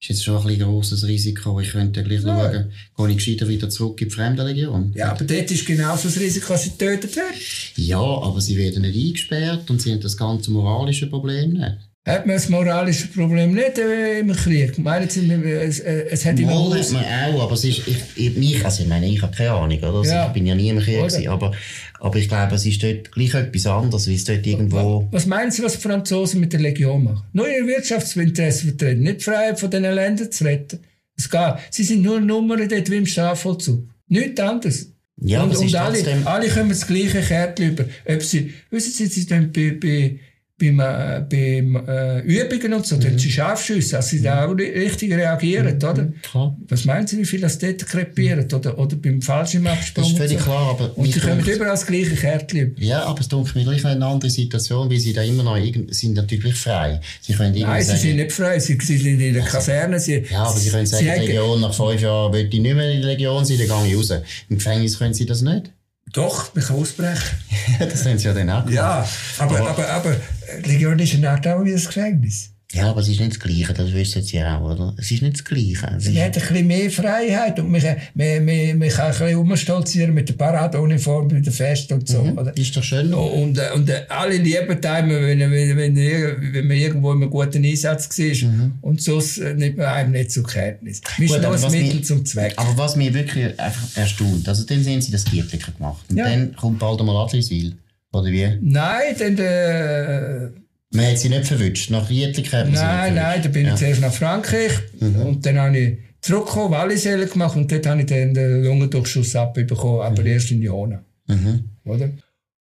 [0.00, 2.70] ist jetzt schon ein bisschen grosses Risiko, ich könnte gleich Nein.
[2.96, 4.92] schauen, gehe ich gescheiter wieder zurück in die Fremdenlegion?
[4.94, 7.40] Ja, aber dort ist genauso das Risiko, dass sie getötet werden.
[7.76, 11.87] Ja, aber Sie werden nicht eingesperrt und Sie haben das ganze moralische Problem nicht.
[12.06, 14.78] Hat man das moralische Problem nicht äh, im Krieg?
[14.78, 17.86] Meinen Sie, äh, es, äh, es hat immer Mal hat man auch, aber es ist,
[17.86, 19.98] ich, ich, mich, also ich meine, ich habe keine Ahnung, oder?
[19.98, 20.26] Also Ja.
[20.28, 21.52] Ich bin ja nie im Krieg gewesen, aber,
[22.00, 25.06] aber ich glaube, es ist dort gleich etwas anderes, weil es dort irgendwo...
[25.10, 27.24] Was meinen Sie, was die Franzosen mit der Legion machen?
[27.34, 30.80] Nur ihr Wirtschaftsinteresse vertreten, nicht die Freiheit von diesen Ländern zu retten.
[31.14, 31.54] Es geht.
[31.70, 33.86] Sie sind nur Nummern dort wie im Strafvollzug.
[34.06, 34.92] Nichts anderes.
[35.20, 37.84] Ja, und und alle, alle kommen das gleiche Kärtchen über.
[38.06, 40.20] Ob sie, wissen Sie, sie dann bei, bei,
[40.60, 43.16] beim, äh, beim äh, Übungen und so, Mhm.
[43.18, 46.08] sie Scharfschüsse, dass sie da auch ri- richtig reagieren, oder?
[46.22, 46.56] Klar.
[46.68, 48.44] Was meinen Sie, wie viel das dort krepieren?
[48.52, 50.02] Oder, oder beim Fallschirmabsprung?
[50.04, 50.44] Das ist völlig so?
[50.44, 52.74] klar, aber Und sie kommen überall das gleiche Kärtchen.
[52.80, 55.56] Ja, aber es dunkelt mir gleich eine andere Situation, weil sie da immer noch
[55.90, 57.00] sind natürlich frei.
[57.20, 60.00] Sie können Nein, sie sagen, sind nicht frei, sie, sie sind in der Kaserne.
[60.00, 62.74] Sie, ja, aber sie können sagen, die haben- Legion nach fünf Jahren will ich nicht
[62.74, 64.10] mehr in der Legion sein, dann gehe ich raus.
[64.48, 65.70] Im Gefängnis können sie das nicht.
[66.12, 67.22] Doch, man kann ausbrechen.
[67.78, 68.74] das haben sie ja dann auch gemacht.
[68.74, 72.50] Ja, aber, aber, aber, die Legion ist eine Art auch wie das Gefängnis.
[72.70, 74.94] Ja, aber es ist nicht das Gleiche, das wissen sie auch, oder?
[74.98, 75.90] Es ist nicht das Gleiche.
[75.96, 77.80] Es ist, hat ein bisschen mehr Freiheit und man,
[78.12, 82.18] man, man, man kann ein bisschen rumstolzieren mit der Paradeuniform bei der Fest und so.
[82.20, 82.54] Oder?
[82.58, 83.14] ist doch schön.
[83.14, 87.30] Und, äh, und äh, alle lieben einem, wenn, wenn, wenn, wenn man irgendwo in einem
[87.30, 88.70] guten Einsatz war.
[88.82, 91.00] Und sonst äh, nimmt man einem nicht zur Kenntnis.
[91.16, 92.52] Man ist Gut, nur aber ein Mittel mich- zum Zweck.
[92.56, 96.04] Aber was mich wirklich einfach erstaunt, also dann sehen sie das Giertlicher gemacht.
[96.10, 96.28] Und Ja.
[96.28, 97.76] dann kommt bald einmal Adliswil.
[98.12, 98.58] Oder wie?
[98.62, 99.38] Nein, dann...
[99.38, 100.48] Äh,
[100.94, 101.90] Man hat sie nicht verwünscht.
[101.90, 103.44] Nach Giertlich hat man Nein, nein, verwünscht.
[103.44, 103.72] da bin ich Ja.
[103.74, 103.78] Mhm.
[103.78, 108.34] zuerst nach Frankreich und dann habe ich zurückgekommen, Walliselle gemacht und dort habe ich dann
[108.34, 111.04] den Lungendurchschuss abbekommen, aber erst in Jona.
[111.26, 111.64] Mhm.
[111.84, 112.10] Oder?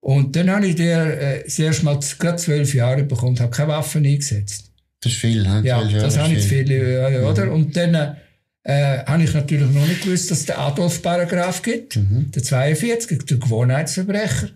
[0.02, 3.52] Und dann habe ich der, äh, das erste Mal gerade zwölf Jahre bekommen und habe
[3.52, 4.72] keine Waffen eingesetzt.
[5.02, 5.62] Das ist viel, ne?
[5.64, 7.46] Ja, Jahre das habe ich zu viel, äh, oder?
[7.48, 7.54] Mhm.
[7.54, 8.16] Und dann
[8.64, 12.32] äh, habe ich natürlich noch nicht gewusst, dass es den Adolf-Paragraph gibt, Mhm.
[12.36, 14.50] der 42, der Gewohnheitsverbrecher.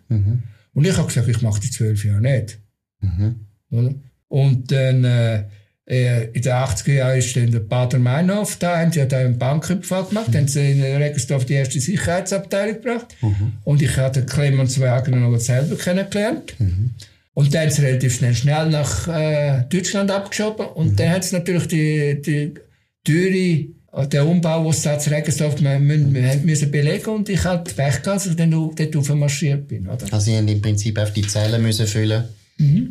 [0.74, 2.60] Und ich habe gesagt, ich mache die zwölf Jahre nicht.
[3.02, 3.46] Mhm.
[4.28, 5.44] Und dann, äh,
[5.86, 9.38] in den 80er Jahren ist dann der Pater Meinhof da, haben sie ja da einen
[9.38, 13.18] Banküberfall gemacht, haben sie in Regensdorf die erste Sicherheitsabteilung gebracht.
[13.66, 16.56] Und ich habe den Clemens Wagner noch selber kennengelernt.
[17.34, 20.68] Und dann haben sie relativ schnell, schnell nach äh, Deutschland abgeschoben.
[20.68, 22.54] Und dann hat es natürlich die, die
[23.12, 27.74] äh, der Umbau, den sie da zu Regensdorf wir, wir, müssen belegen und ich hatte
[27.74, 29.88] Pech gehabt, als ich dann dort aufmarschiert bin.
[29.88, 30.06] Oder?
[30.12, 32.24] Also sie haben im Prinzip auf die Zellen müssen füllen,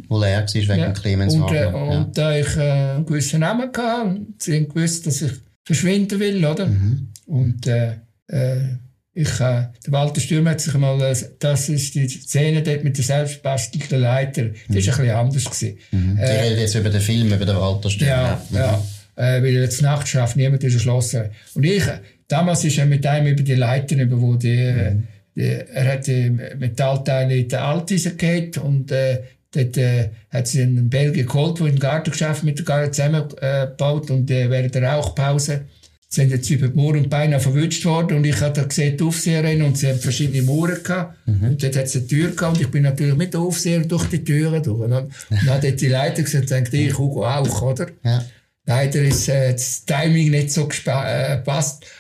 [0.08, 0.78] wo leer war wegen Mhm.
[0.78, 0.92] Ja.
[0.92, 5.06] Clemens und, äh, und da ich äh, einen gewissen Namen hatte, und sie haben gewusst,
[5.06, 5.32] dass ich
[5.64, 6.66] verschwinden will, oder?
[6.66, 7.08] Mhm.
[7.26, 7.92] Und äh,
[8.26, 8.76] äh,
[9.14, 12.96] ich, äh, der Walter Stürm hat sich mal, äh, das ist die Szene dort mit
[12.96, 15.44] der selbstbastelten Leiter, das war ein bisschen anders.
[15.44, 15.78] Gewesen.
[15.92, 16.16] Mhm.
[16.16, 18.38] Sie reden jetzt über den Film, über den Walter Stern.
[18.50, 18.82] Ja, ja.
[19.16, 21.24] Äh, weil jetzt Nacht schafft, niemand ist erschlossen.
[21.54, 21.84] Und ich,
[22.28, 24.96] damals ist er mit einem über die Leiter, über wo die, äh,
[25.34, 30.62] die er hat die Metallteile in der Alteisen gehabt und äh, dort äh, hat sie
[30.62, 35.62] einen Belgier geholt, der im Gartengeschäft mit der Garten zusammengebaut und äh, während der Rauchpause
[36.08, 39.04] sind jetzt über die Mauer und beinahe verwünscht worden und ich habe da gesehen, die
[39.04, 42.62] Aufseherin und sie haben verschiedene Mauern gehabt und dort hat es eine Tür gehabt und
[42.62, 45.62] ich bin natürlich mit der Aufseherin durch die Türen durch und dann, und dann hat
[45.62, 47.86] dort die Leiter gesagt, denkt ich, Hugo auch, oder?
[48.02, 48.24] Ja.
[48.66, 51.42] Leider ist äh, das Timing nicht so gespa- äh.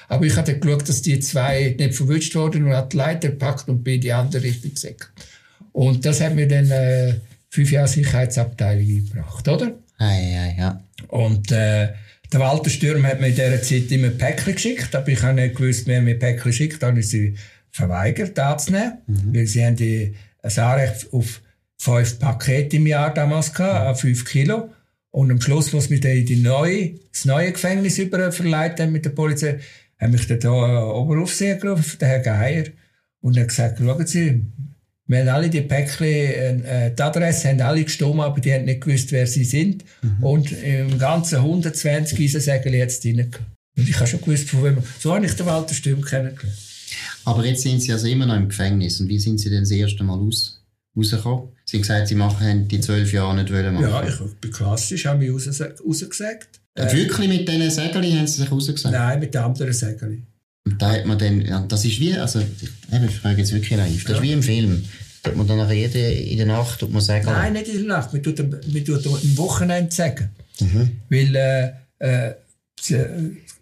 [0.08, 3.68] Aber ich hatte geschaut, dass die zwei nicht verwünscht wurden und hat die Leiter gepackt
[3.68, 5.10] und bin in die andere Richtung gesäckelt.
[5.72, 7.14] Und das hat mir dann äh,
[7.48, 9.72] fünf Jahre Sicherheitsabteilung eingebracht, oder?
[9.98, 10.82] Ei, ei, ja.
[11.08, 11.88] Und äh,
[12.32, 15.56] der Walter Stürm hat mir in dieser Zeit immer Päckchen geschickt, aber ich habe nicht
[15.56, 17.34] gewusst, wer mir Päckchen schickt, dann habe ich sie
[17.72, 18.98] verweigert, anzunehmen,
[19.32, 21.40] weil sie haben die ein Anrecht auf
[21.76, 24.70] fünf Pakete im Jahr damals gehabt, an fünf Kilo.
[25.12, 29.04] Und am Schluss, als wir dann in die neue, das neue Gefängnis überverleiht haben mit
[29.04, 29.58] der Polizei,
[29.98, 32.64] haben mich dann da Oberaufseher gerufen, der Herr Geier.
[33.20, 34.44] Und er hat gesagt, schauen Sie,
[35.06, 38.80] wir haben alle die Päckchen, äh, die Adresse haben alle gestimmt, aber die haben nicht
[38.80, 39.84] gewusst, wer sie sind.
[40.02, 40.24] Mhm.
[40.24, 43.50] Und im ganzen 120 Eisensägel jetzt reingekommen.
[43.76, 44.78] Und ich habe schon gewusst, von wem.
[45.00, 46.56] So habe ich den Walter Stürm kennengelernt.
[47.24, 49.00] Aber jetzt sind Sie also immer noch im Gefängnis.
[49.00, 50.59] Und wie sind Sie denn das erste Mal raus,
[51.00, 51.48] rausgekommen?
[51.64, 53.82] Sie haben gesagt, Sie machen, die zwölf Jahre nicht machen.
[53.82, 56.60] Ja, ich bin klassisch, habe mich raus, rausgesagt.
[56.74, 58.94] Äh, wirklich mit diesen Sägeln haben Sie sich rausgesagt?
[58.94, 60.26] Nein, mit den anderen Sägeln.
[60.64, 64.04] Und da hat man dann, ja, das ist wie, also, ich frage jetzt wirklich naiv,
[64.04, 64.16] das ja.
[64.16, 64.84] ist wie im Film.
[65.22, 67.26] Tut man dann jede, in der Nacht tut man sagen?
[67.26, 70.30] Nein, nicht in der Nacht, man tut, man tut am Wochenende sagen.
[70.60, 70.90] Mhm.
[71.08, 72.34] Weil, äh, äh,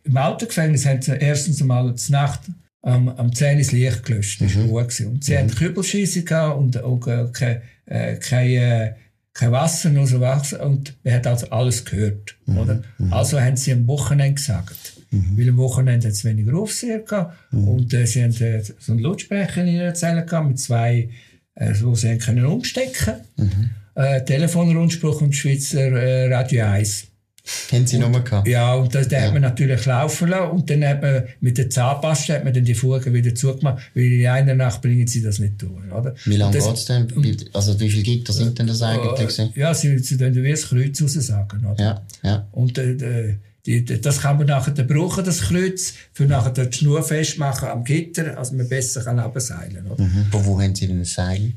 [0.05, 2.40] im Altergefängnis haben sie erstens einmal die Nacht
[2.83, 4.41] am, am 10 ins Licht gelöscht.
[4.41, 4.71] Das mhm.
[4.71, 5.01] war gut.
[5.01, 5.38] Und sie mhm.
[5.38, 8.95] hatten Kübelschieße und auch äh, kein, äh, kein, äh,
[9.33, 10.64] kein Wasser, nur so Wasser.
[10.64, 12.37] Und man hat also alles gehört.
[12.47, 12.59] Mhm.
[12.59, 12.83] Oder?
[12.99, 13.12] Mhm.
[13.12, 14.95] Also haben sie am Wochenende gesagt.
[15.11, 15.38] Mhm.
[15.38, 17.37] Weil am Wochenende hat es weniger Aufseher gehabt.
[17.53, 17.69] Mhm.
[17.69, 21.11] Und äh, sie haben äh, so einen Lautsprecher in ihrer Zelle gehabt mit zwei,
[21.55, 23.71] äh, wo sie können umstecken mhm.
[23.95, 27.08] äh, Telefonrundspruch und Schweizer äh, Radio 1.
[27.73, 28.49] Haben Sie nochmal gehabt?
[28.49, 29.27] Ja, und das, den ja.
[29.27, 30.51] hat man natürlich laufen lassen.
[30.51, 34.05] Und dann hat man mit der Zahnpasta hat man dann die Fugen wieder zugemacht, weil
[34.05, 35.93] in einer Nacht bringen sie das nicht durch.
[35.93, 36.15] Oder?
[36.25, 37.09] Wie lange geht es denn?
[37.53, 39.39] Also wie viele Gitter sind denn das eigentlich?
[39.39, 41.65] Äh, ja, sie, sie dann wie das Kreuz raussagen.
[41.65, 41.83] Oder?
[41.83, 42.49] Ja, ja.
[42.53, 47.69] Und äh, die, das kann man nachher brauchen, das Kreuz, für nachher die Schnur festmachen
[47.69, 49.87] am Gitter, also man besser kann abseilen.
[49.87, 50.03] Oder?
[50.03, 50.27] Mhm.
[50.31, 51.53] Von wo haben Sie denn ein Seil?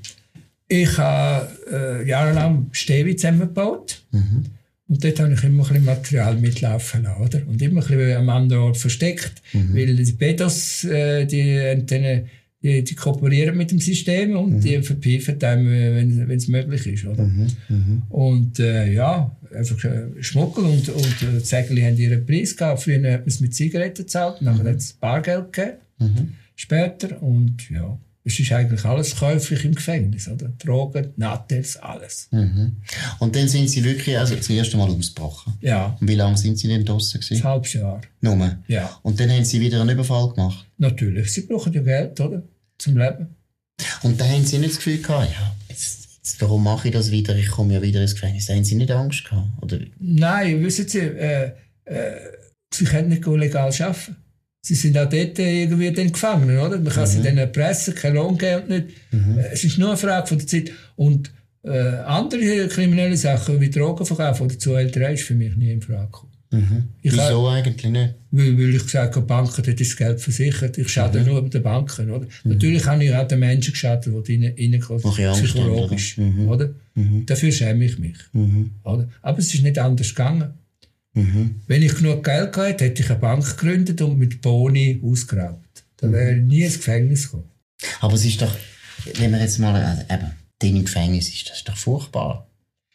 [0.68, 4.02] Ich habe äh, jahrelang Stäbe zusammengebaut.
[4.12, 4.46] Mhm.
[4.92, 7.48] Und dort habe ich immer ein bisschen Material mitlaufen lassen, oder?
[7.48, 9.74] Und immer ein bisschen am anderen Ort versteckt, mhm.
[9.74, 12.24] weil die Pedos, äh, die, die,
[12.62, 14.60] die, die, kooperieren mit dem System und mhm.
[14.60, 17.24] die verpfeifen einem, wenn es möglich ist, oder?
[17.24, 17.48] Mhm.
[17.70, 18.02] mhm.
[18.10, 22.84] Und, äh, ja, einfach äh, Schmuggel und, und äh, Zegeli haben ihren Preis gehabt.
[22.84, 24.68] Früher hat man es mit Zigaretten gezahlt, nachher mhm.
[24.68, 26.34] hat es Bargeld gegeben, mhm.
[26.58, 27.98] später, und ja.
[28.24, 30.50] Es ist eigentlich alles käuflich im Gefängnis, oder?
[30.64, 32.28] Drogen, Nattels, alles.
[32.32, 32.78] Mhm.
[33.20, 35.54] Und dann sind Sie wirklich also das erste Mal ausgebrochen?
[35.62, 35.98] Ja.
[36.00, 37.42] Und wie lange sind Sie denn draussen gewesen?
[37.42, 38.02] Ein halbes Jahr.
[38.22, 38.58] Nur?
[38.68, 39.00] Ja.
[39.02, 40.68] Und dann haben Sie wieder einen Überfall gemacht?
[40.78, 41.34] Natürlich.
[41.34, 42.44] Sie brauchen ja Geld, oder?
[42.78, 43.36] Zum Leben.
[44.04, 47.10] Und da haben Sie nicht das Gefühl gehabt, ja, jetzt, jetzt, warum mache ich das
[47.10, 47.36] wieder?
[47.36, 48.46] Ich komme ja wieder ins Gefängnis.
[48.46, 49.80] Da haben Sie nicht Angst gehabt, oder?
[50.00, 51.54] Nein, wissen Sie, äh,
[51.86, 52.12] äh,
[52.74, 54.16] Sie können nicht legal arbeiten.
[54.64, 56.78] Sie sind auch dort irgendwie dann gefangen, oder?
[56.78, 57.08] Man kann mhm.
[57.08, 58.88] sie dann erpressen, kein Lohngeld nicht.
[59.12, 59.40] Mhm.
[59.40, 60.72] Äh, es ist nur eine Frage von der Zeit.
[60.96, 61.32] Und
[61.64, 66.32] äh, andere kriminelle Sachen wie Drogenverkauf oder Zuhälterei ist für mich nie in Frage gekommen.
[66.52, 66.84] Mhm.
[67.02, 68.16] Wieso habe, eigentlich nicht?
[68.32, 70.78] Weil, weil ich gesagt habe, Banken, dort ist das Geld versichert.
[70.78, 71.26] Ich schade mhm.
[71.26, 72.26] nur den Banken, oder?
[72.44, 72.52] Mhm.
[72.52, 76.50] Natürlich habe ich auch den Menschen geschadet, die reinkommen, psychologisch, mhm.
[76.50, 76.72] oder?
[76.96, 77.26] Mhm.
[77.26, 78.72] Dafür schäme ich mich, mhm.
[78.84, 79.08] oder?
[79.22, 80.54] Aber es ist nicht anders gegangen.
[81.14, 81.62] Mhm.
[81.68, 85.84] Wenn ich genug Geld gehabt hätte ich eine Bank gegründet und mit Boni ausgeraubt.
[85.98, 87.50] Dann wäre ich nie ins Gefängnis gekommen.
[88.00, 88.56] Aber es ist doch,
[89.16, 92.48] wenn wir jetzt mal, also eben, den im Gefängnis ist, das ist doch furchtbar.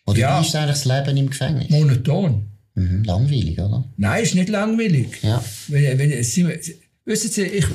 [0.06, 0.40] Oder ja.
[0.40, 1.70] wie ist eigentlich das Leben im Gefängnis?
[1.70, 2.46] Monoton.
[2.74, 3.04] Mhm.
[3.04, 3.84] Langweilig, oder?
[3.96, 5.22] Nein, ist nicht langweilig.
[5.22, 5.42] Ja.
[5.68, 6.46] Wenn, wenn, Sie,
[7.04, 7.66] wissen Sie, ich,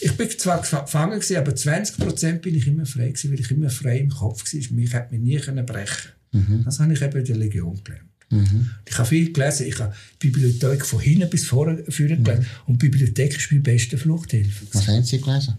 [0.00, 3.50] ich bin zwar gefangen gewesen, aber 20 Prozent bin ich immer frei gewesen, weil ich
[3.50, 4.76] immer frei im Kopf war.
[4.76, 6.46] Mich hat mir nie brechen können.
[6.48, 6.64] Mhm.
[6.64, 8.06] Das habe ich eben in der Legion gelernt.
[8.30, 8.70] Mhm.
[8.88, 9.66] Ich habe viel gelesen.
[9.66, 12.24] Ich habe die Bibliothek von hinten bis vorne gelesen.
[12.24, 12.46] Mhm.
[12.66, 14.66] Und die Bibliothek ist meine beste Fluchthilfe.
[14.72, 15.58] Was haben Sie gelesen?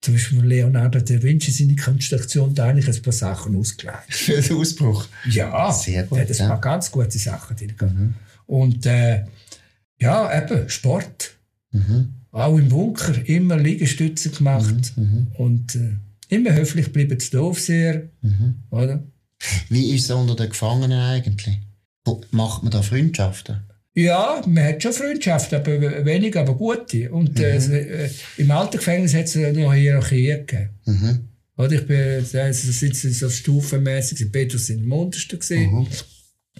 [0.00, 4.04] Zum Beispiel von Leonardo da Vinci seine Konstruktion, da habe ich ein paar Sachen ausgelegt.
[4.08, 5.08] Für den Ausbruch?
[5.28, 6.18] Ja, sehr gut.
[6.18, 6.48] Da hat ein ja.
[6.48, 7.74] paar ganz gute Sachen drin.
[7.80, 8.14] Mhm.
[8.46, 9.24] Und äh,
[10.00, 11.36] ja, eben Sport.
[11.72, 12.14] Mhm.
[12.30, 14.92] Auch im Bunker immer Liegestütze gemacht.
[14.96, 15.02] Mhm.
[15.02, 15.26] mhm.
[15.36, 15.96] Und äh,
[16.28, 18.08] immer höflich bleiben zu doof sehr.
[18.22, 18.62] Mhm.
[18.70, 19.02] Oder?
[19.68, 21.58] Wie ist es unter den Gefangenen eigentlich?
[22.30, 23.60] Macht man da Freundschaften?
[23.94, 27.10] Ja, man hat schon Freundschaften, aber wenig, aber gute.
[27.10, 27.44] Und mhm.
[27.44, 30.68] äh, im alten Gefängnis hat es noch Hierarchie gegeben.
[30.84, 31.28] Mhm.
[31.56, 35.72] Oder ich bin, also sitzen so stufenmäßig, Petrus sind im untersten gesehen.
[35.72, 35.86] Mhm.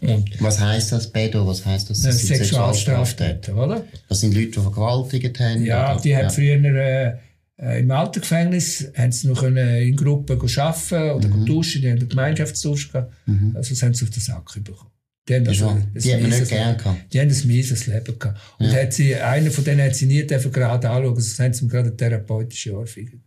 [0.00, 1.46] Und was heisst das, Pedo?
[1.46, 2.02] Was heisst das?
[2.02, 3.84] das Sexualstraftäter, oder?
[4.08, 5.64] Das sind Leute, die vergewaltigt haben?
[5.64, 6.02] Ja, oder?
[6.02, 6.30] die haben ja.
[6.30, 7.12] früher äh,
[7.60, 11.46] äh im alten Gefängnis haben sie noch in Gruppen arbeiten oder mhm.
[11.46, 13.12] duschen, die haben eine Gemeinschaftstausch gehabt.
[13.26, 13.54] Mhm.
[13.56, 14.90] Also das haben sie auf den Sack bekommen.
[15.28, 17.12] Die haben, also ein, die haben nicht gern gehabt.
[17.12, 18.40] Die haben ein mieses Leben gehabt.
[18.58, 18.82] Und ja.
[18.82, 21.96] hat sie, einer von denen hat sie nie gerade anschauen, sonst haben sie gerade eine
[21.96, 23.18] therapeutische Ohrfeige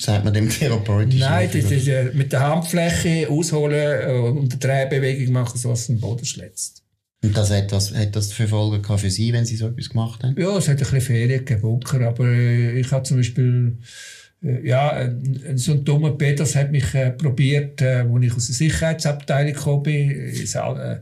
[0.00, 1.20] Sagt man dem therapeutisch?
[1.20, 5.86] Nein, das ist, äh, mit der Handfläche ausholen äh, und eine Drehbewegung machen, so dass
[5.86, 6.82] den Boden schlägt.
[7.22, 9.88] Und das hat, das, hat das für Folgen gehabt für Sie, wenn Sie so etwas
[9.88, 10.38] gemacht haben?
[10.38, 13.78] Ja, es hat ein bisschen Ferien gegeben, aber äh, ich habe zum Beispiel
[14.44, 15.10] äh, ja,
[15.54, 19.82] so ein dummer Peters hat mich äh, probiert, äh, als ich aus der Sicherheitsabteilung gekommen
[19.82, 20.98] bin, äh,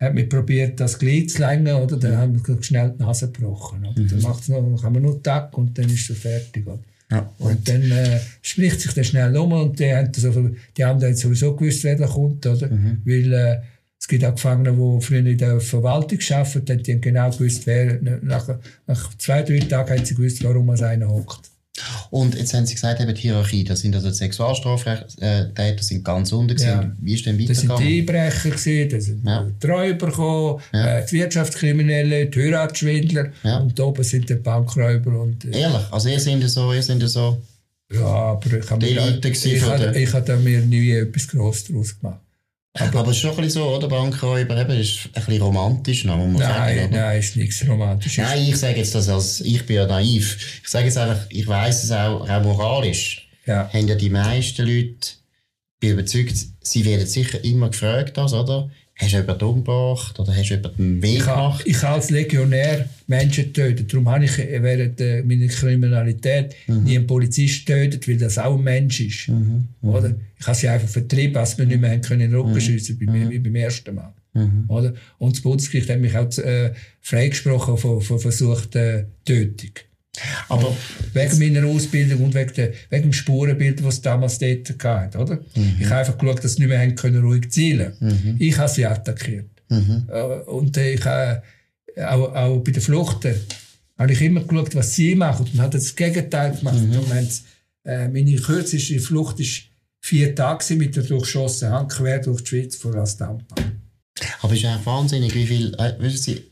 [0.00, 1.96] hat mich probiert, das Glied zu längen, oder?
[1.96, 3.84] Dann haben wir schnell die Nase gebrochen.
[3.84, 4.00] Oder?
[4.00, 4.08] Mhm.
[4.08, 6.66] Dann macht's noch, kann man nur Tag und dann ist es fertig.
[6.66, 6.78] Oder?
[7.10, 11.00] Ja, und dann äh, spricht sich das schnell um und die haben, so, die haben
[11.00, 12.68] dann sowieso gewusst, wer da kommt, oder?
[12.68, 13.02] Mhm.
[13.04, 13.56] Weil äh,
[13.98, 18.00] es gibt auch Gefangene, die früher in der Verwaltung arbeiten, die haben genau gewusst, wer,
[18.22, 18.48] nach,
[18.86, 21.50] nach zwei, drei Tagen haben sie gewusst, warum man einer hockt.
[22.10, 26.32] Und jetzt haben Sie gesagt, eben die Hierarchie, das sind also die Sexualstraftäter, sind ganz
[26.32, 26.92] unten ja.
[27.00, 27.68] Wie ist denn weitergegangen?
[27.68, 29.50] Das sind die Einbrecher gewesen, das sind ja.
[29.62, 30.98] die Räuber gekommen, ja.
[30.98, 33.58] äh, die Wirtschaftskriminelle, die Heiratsschwindler ja.
[33.58, 35.44] und oben sind die Bankräuber und...
[35.44, 35.86] Äh, Ehrlich?
[35.90, 37.40] Also ihr sind so, ihr sind so...
[37.90, 42.20] Ja, aber ich habe mir, ich, ich, ich, ich mir nie etwas Grosses daraus gemacht.
[42.74, 43.88] Aber, es ist schon ein bisschen so, oder?
[43.88, 46.88] Bankräuber eben, ist ein bisschen romantisch, muss man nein, sagen.
[46.88, 47.00] Oder?
[47.00, 48.18] Nein, ist nichts romantisch.
[48.18, 50.60] Nein, ich sage jetzt das als, ich bin ja naiv.
[50.62, 53.28] Ich sage jetzt einfach, ich weiss es auch, auch moralisch.
[53.46, 53.68] Ja.
[53.72, 55.08] Haben ja die meisten Leute,
[55.80, 58.70] bin überzeugt, sie werden sicher immer gefragt, das, oder?
[59.00, 61.62] Hast du jemanden umgebracht oder hast du jemanden Weg gemacht?
[61.66, 63.92] Ich habe als Legionär Menschen getötet.
[63.92, 66.82] Darum habe ich während äh, meiner Kriminalität mhm.
[66.82, 69.28] nie einen Polizist getötet, weil das auch ein Mensch ist.
[69.28, 69.68] Mhm.
[69.80, 69.88] mhm.
[69.88, 70.14] Oder?
[70.40, 72.60] Ich habe sie einfach vertrieben, als wir nicht mehr können in den Rücken mhm.
[72.60, 73.30] schiessen bei mir, mhm.
[73.30, 74.12] wie beim ersten Mal.
[74.34, 74.64] Mhm.
[74.66, 74.94] Oder?
[75.18, 79.70] Und das Bundesgericht hat mich auch äh, freigesprochen von, von versuchter Tötung.
[80.48, 80.76] Aber
[81.12, 85.36] wegen meiner Ausbildung und wegen, der, wegen dem Spurenbild, das es damals dort gab, oder?
[85.54, 85.76] Mhm.
[85.80, 88.36] Ich habe einfach geschaut, dass sie nicht mehr haben können, ruhig zielen mhm.
[88.38, 89.50] Ich habe sie attackiert.
[89.68, 90.08] Mhm.
[90.08, 91.42] Äh, und ich habe
[91.96, 93.34] auch, auch bei den Fluchten
[93.98, 96.76] habe ich immer geschaut, was sie machen und habe das Gegenteil gemacht.
[96.80, 97.28] Mhm.
[97.84, 99.46] äh, meine kürzeste Flucht war
[100.00, 103.56] vier Tage mit der durchschossenen Hand quer durch die Schweiz vor Astampa.
[104.40, 106.47] Aber es ist eigentlich wahnsinnig, wie viel, äh, wissen Sie,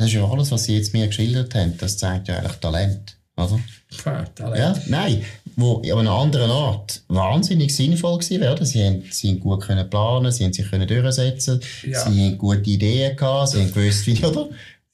[0.00, 3.18] das ist ja alles, was Sie jetzt mir geschildert haben, das zeigt ja eigentlich Talent.
[3.36, 3.60] Oder?
[4.06, 4.58] Ja, Talent.
[4.58, 5.22] Ja, nein,
[5.56, 8.64] wo aber einer anderen Art wahnsinnig sinnvoll gewesen wäre.
[8.64, 12.00] Sie haben, sie haben gut können planen, sie haben sich können durchsetzen, ja.
[12.00, 14.48] sie haben gute Ideen gehabt, sie haben gewusst, wie, oder?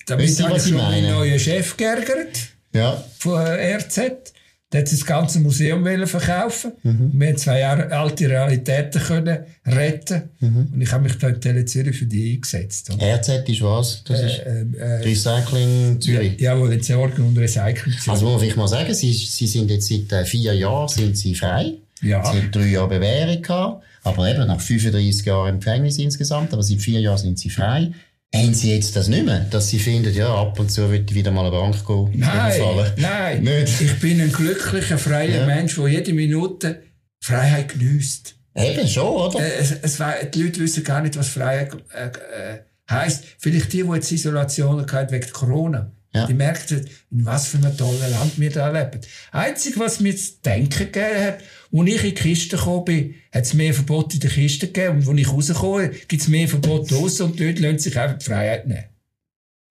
[0.06, 2.38] Damit habe ich schon meinen neuen Chef geärgert.
[2.72, 3.00] Ja.
[3.20, 4.32] Von RZ.
[4.72, 6.72] Der hat das ganze Museum verkaufen.
[6.82, 7.12] Mhm.
[7.14, 10.30] Wir haben zwei Jahre alte Realitäten können retten.
[10.40, 10.70] Mhm.
[10.74, 12.90] Und ich habe mich da in Tele Zürich für die eingesetzt.
[12.90, 14.02] RZ ist was?
[14.04, 16.40] Das ist äh, äh, Recycling Zürich?
[16.40, 18.08] Ja, wo Entsorgung und Recycling Zürich.
[18.08, 21.36] Also muss ich mal sagen, Sie, Sie sind jetzt seit äh, vier Jahren sind Sie
[21.36, 21.74] frei.
[22.02, 22.24] Ja.
[22.24, 23.84] Sie haben drei Jahre Bewährung gehabt.
[24.02, 26.52] Aber eben nach 35 Jahren im Gefängnis insgesamt.
[26.52, 27.92] Aber seit vier Jahren sind Sie frei.
[28.36, 31.14] Haben Sie jetzt das nicht mehr, dass Sie finden, ja, ab und zu würde ich
[31.14, 32.10] wieder mal eine Bank gehen?
[32.14, 33.42] Nein, nein.
[33.42, 33.80] Nicht.
[33.80, 35.46] Ich bin ein glücklicher, freier ja.
[35.46, 36.82] Mensch, der jede Minute
[37.20, 38.34] Freiheit genießt.
[38.54, 39.40] Eben schon, oder?
[39.40, 42.58] Äh, es, es, die Leute wissen gar nicht, was Freiheit äh, äh,
[42.90, 43.24] heisst.
[43.38, 45.92] Vielleicht die, die jetzt Isolationen hatten wegen Corona.
[46.14, 46.26] Ja.
[46.26, 49.00] Die merken, in was für einem tollen Land wir da leben.
[49.32, 51.38] Einzig, was mir zu denken gegeben hat,
[51.72, 55.06] als ich in die Kiste gekommen bin, hat es mehr Verbote in der Kiste gegeben.
[55.06, 58.24] Und als ich rauskomme, gibt es mehr Verbote draussen und dort lassen sich einfach die
[58.24, 58.84] Freiheit nehmen.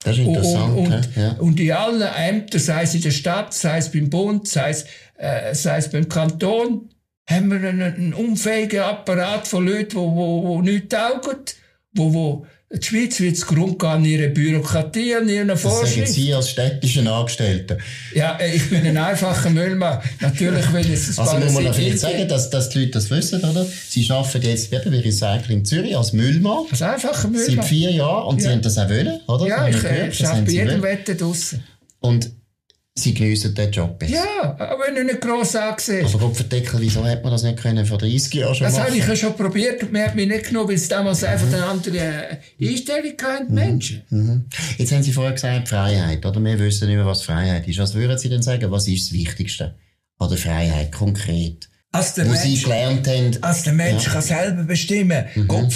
[0.03, 0.77] Das ist interessant.
[0.77, 1.31] Und, und, ja.
[1.34, 4.86] und in allen Ämtern, sei es in der Stadt, sei es beim Bund, sei es,
[5.17, 6.89] äh, sei es beim Kanton,
[7.27, 11.39] haben wir einen, einen unfähigen Apparat von Leuten, die wo, wo, wo nichts taugen,
[11.93, 16.01] wo, wo die Schweiz wird zugrunde gehen an ihrer Bürokratie, an ihren Vorschriften.
[16.01, 17.77] Das Sie als städtischen Angestellter.
[18.13, 19.99] Ja, äh, ich bin ein einfacher Müllmann.
[20.21, 23.65] Natürlich, wenn es Also muss man vielleicht sagen, dass, dass die Leute das wissen, oder?
[23.89, 26.65] Sie arbeiten jetzt wieder bei Recycling Zürich als Müllmann.
[26.71, 27.55] Als einfacher Müllmann.
[27.55, 28.47] Seit vier Jahren und ja.
[28.47, 29.47] Sie haben das auch wollen, oder?
[29.47, 31.63] Ja, ich, äh, ich arbeite bei jedem Wetter draussen.
[31.99, 32.31] Und
[32.97, 34.13] Sie geniessen den Job jetzt.
[34.13, 36.05] Ja, aber wenn nicht gross angesehen.
[36.05, 38.95] Aber Gott verdeckel, wieso hat man das nicht können vor 30 Jahren schon Das habe
[38.95, 41.27] ich ja schon probiert und man hat mich nicht genommen, weil es damals mhm.
[41.27, 43.53] einfach eine andere Einstellung hatten, mhm.
[43.53, 44.01] Menschen.
[44.10, 44.45] Mhm.
[44.77, 46.41] Jetzt haben Sie vorher gesagt, Freiheit, oder?
[46.41, 47.79] Wir wissen nicht mehr, was Freiheit ist.
[47.79, 49.75] Was würden Sie denn sagen, was ist das Wichtigste
[50.17, 51.67] an der Freiheit, konkret?
[51.91, 53.38] Als der Wo Mensch, Sie gelernt haben.
[53.41, 54.12] Als der Mensch ja.
[54.13, 55.25] kann selber bestimmen.
[55.36, 55.47] Mhm.
[55.47, 55.73] Gott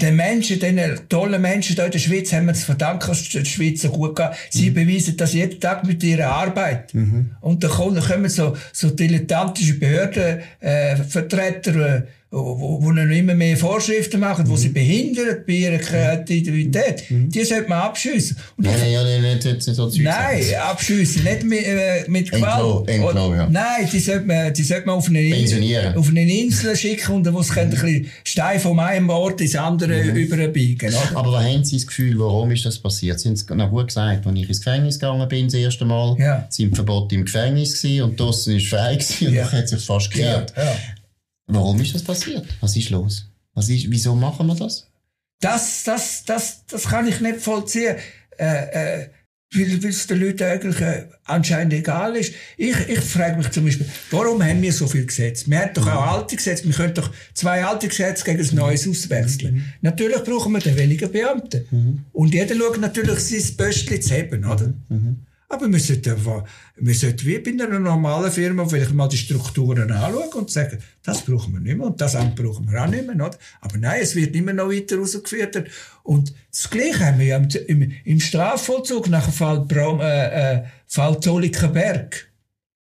[0.00, 3.28] den Menschen, den tollen Menschen hier in der Schweiz, haben wir es verdanken, dass es
[3.30, 4.30] der Schweiz so gut geht.
[4.50, 4.74] Sie mhm.
[4.74, 6.92] beweisen das jeden Tag mit ihrer Arbeit.
[6.94, 7.30] Mhm.
[7.40, 14.48] Und dann kommen so, so dilettantische Behördenvertreter, äh, wo, wo noch immer mehr Vorschriften machen,
[14.48, 14.56] wo mhm.
[14.56, 17.28] sie behindern bei ihrer Kreativität, mhm.
[17.28, 18.38] die sollte man abschiessen.
[18.56, 22.88] nein, nein, ja, nicht, nicht, nicht so Zeug Nein, abschiessen, nicht mit, äh, mit Gewalt.
[22.88, 23.48] Entlo, ja.
[23.50, 27.42] Nein, die sollte man, die sollte man auf eine, auf eine Insel schicken und wo
[27.42, 27.58] sie mhm.
[27.58, 30.16] ein bisschen Stein von einem Ort ins andere mhm.
[30.16, 30.88] überbiegen.
[30.88, 31.18] Oder?
[31.18, 33.20] Aber da haben Sie das Gefühl, warum ist das passiert?
[33.20, 36.16] Sie haben es noch gut gesagt, als ich ins Gefängnis gegangen bin, das erste Mal,
[36.18, 36.46] ja.
[36.48, 39.44] sind Verbote im Gefängnis gewesen, und draussen war frei gewesen, und ja.
[39.44, 40.54] dann hat sich fast gekehrt.
[40.56, 40.64] Ja.
[40.64, 40.76] Ja.
[41.54, 42.46] Warum ist das passiert?
[42.60, 43.28] Was ist los?
[43.54, 44.88] Was ist, wieso machen wir das?
[45.40, 47.96] Das, das, das, das kann ich nicht vollziehen.
[48.38, 49.08] Äh, äh,
[49.54, 52.32] weil es den Leuten eigentlich äh, anscheinend egal ist.
[52.56, 55.50] Ich, ich frage mich zum Beispiel, warum haben wir so viele Gesetze?
[55.50, 56.64] Wir haben doch auch alte Gesetze.
[56.64, 59.54] Wir können doch zwei alte Gesetze gegen ein neues auswechseln.
[59.56, 59.64] Mhm.
[59.82, 61.66] Natürlich brauchen wir dann weniger Beamte.
[61.70, 62.04] Mhm.
[62.12, 64.72] Und jeder schaut natürlich sein Böstchen zu haben, oder?
[64.88, 65.18] Mhm.
[65.52, 66.16] Aber wir sollten,
[66.76, 71.26] wir sollten wie bei einer normalen Firma vielleicht mal die Strukturen anschauen und sagen, das
[71.26, 73.16] brauchen wir nicht mehr und das Amt brauchen wir auch nicht mehr.
[73.16, 73.36] Oder?
[73.60, 75.64] Aber nein, es wird immer noch weiter rausgeführt.
[76.04, 80.64] Und das Gleiche haben wir ja im, im Strafvollzug nach dem Fall, Braum, äh, äh,
[80.86, 82.32] Fall Zollikenberg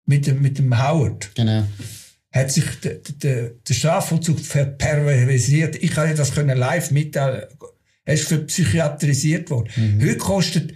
[0.06, 1.30] mit dem, mit dem Howard.
[1.36, 1.68] Genau.
[2.32, 4.38] Hat sich der, der, der Strafvollzug
[4.76, 5.76] perversiert.
[5.76, 7.44] Ich kann das können live mitteilen.
[8.04, 9.68] Er ist für psychiatrisiert worden.
[9.76, 10.00] Mhm.
[10.00, 10.74] Heute kostet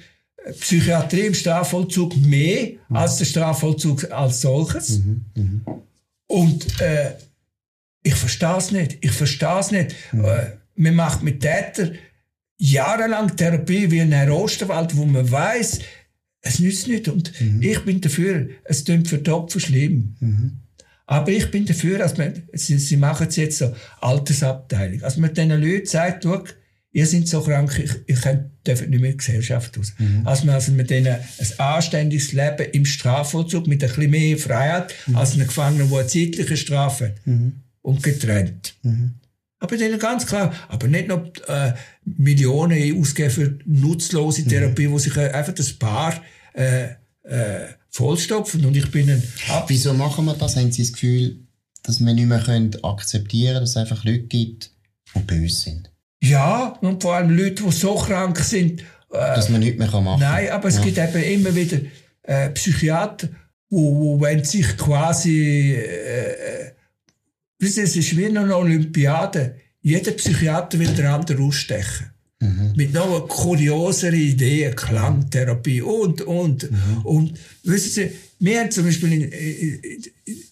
[0.59, 2.97] Psychiatrie im Strafvollzug mehr mhm.
[2.97, 4.99] als der Strafvollzug als solches.
[4.99, 5.25] Mhm.
[5.35, 5.65] Mhm.
[6.27, 7.15] Und äh,
[8.03, 8.99] ich verstehe es nicht.
[9.01, 9.95] Ich verstehe es nicht.
[10.13, 10.25] Mhm.
[10.25, 11.97] Äh, man macht mit Tätern
[12.57, 15.81] jahrelang Therapie wie in Herr Osterwald, wo man weiß,
[16.43, 17.09] es nützt nicht.
[17.09, 17.63] Und mhm.
[17.63, 20.17] ich bin dafür, es klingt für die Opfer schlimm.
[21.07, 25.35] Aber ich bin dafür, dass man, sie, sie machen es jetzt so, Altersabteilung, dass man
[25.35, 26.45] diesen Leuten sagt, schau,
[26.93, 28.21] ihr seid so krank, ich, ich
[28.67, 29.93] dürft nicht mehr in die Gesellschaft raus.
[29.99, 30.27] Mhm.
[30.27, 34.95] Also, man, also mit denen ein anständiges Leben im Strafvollzug mit ein bisschen mehr Freiheit
[35.07, 35.17] mhm.
[35.17, 37.27] als ein Gefangener, der eine zeitliche Strafe hat.
[37.27, 37.53] Mhm.
[37.83, 38.75] Und getrennt.
[38.83, 39.15] Mhm.
[39.59, 41.75] Aber denen ganz klar, aber nicht noch äh,
[42.05, 44.93] Millionen ausgeben für nutzlose Therapie, mhm.
[44.93, 46.23] wo sich äh, einfach das Paar
[46.55, 46.89] äh,
[47.23, 48.65] äh, vollstopfen.
[48.65, 49.23] Und ich bin ein...
[49.69, 50.57] Wieso machen wir das?
[50.57, 51.41] Haben Sie das Gefühl,
[51.83, 52.43] dass wir nicht mehr
[52.83, 54.71] akzeptieren können, dass es einfach Leute gibt,
[55.15, 55.90] die böse sind?
[56.23, 58.81] Ja, und vor allem Leute, die so krank sind.
[59.11, 60.21] Äh, Dass man nichts mehr machen kann.
[60.21, 60.83] Nein, aber es ja.
[60.83, 61.79] gibt eben immer wieder
[62.23, 63.29] äh, Psychiater,
[63.71, 66.73] wo, wo wenn sich quasi, äh, äh
[67.63, 69.57] es ist wie eine Olympiade.
[69.83, 72.11] Jeder Psychiater will den anderen ausstechen.
[72.41, 72.73] Mhm.
[72.75, 76.71] Mit noch kurioseren Ideen, Klangtherapie und, und.
[76.71, 77.03] Mhm.
[77.05, 80.03] Und, wissen Sie, wir haben zum Beispiel in, in,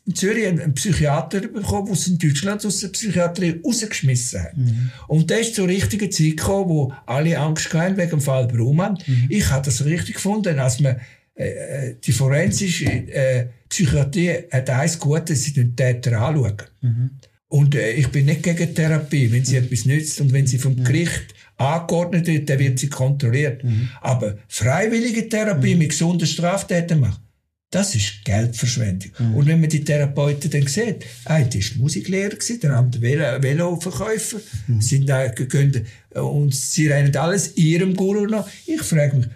[0.04, 4.56] in Zürich einen Psychiater bekommen, der in Deutschland aus der Psychiatrie rausgeschmissen hat.
[4.56, 4.90] Mhm.
[5.06, 8.98] Und der ist zur richtigen Zeit gekommen, wo alle Angst hatten wegen dem Fall Brumann.
[9.06, 9.26] Mhm.
[9.30, 11.00] Ich habe das richtig gefunden, als man
[11.38, 16.56] äh, äh, die forensische äh, Psychiatrie hat eins gut, dass sie den Täter anschauen.
[16.82, 17.10] Mhm.
[17.48, 20.82] Und äh, ich bin nicht gegen Therapie, wenn sie etwas nützt und wenn sie vom
[20.84, 23.62] Gericht angeordnet wird, dann wird sie kontrolliert.
[23.62, 23.90] Mhm.
[24.00, 25.80] Aber freiwillige Therapie mhm.
[25.80, 27.22] mit gesunden Straftätern machen,
[27.70, 29.10] das ist Geldverschwendung.
[29.18, 29.34] Mhm.
[29.34, 34.80] Und wenn man die Therapeuten dann sieht, einer war Musiklehrer, der andere Velo Veloverkäufer, mhm.
[34.80, 35.82] sind da gegönnt,
[36.14, 38.48] und sie rennen alles ihrem Guru noch.
[38.64, 39.26] Ich frage mich,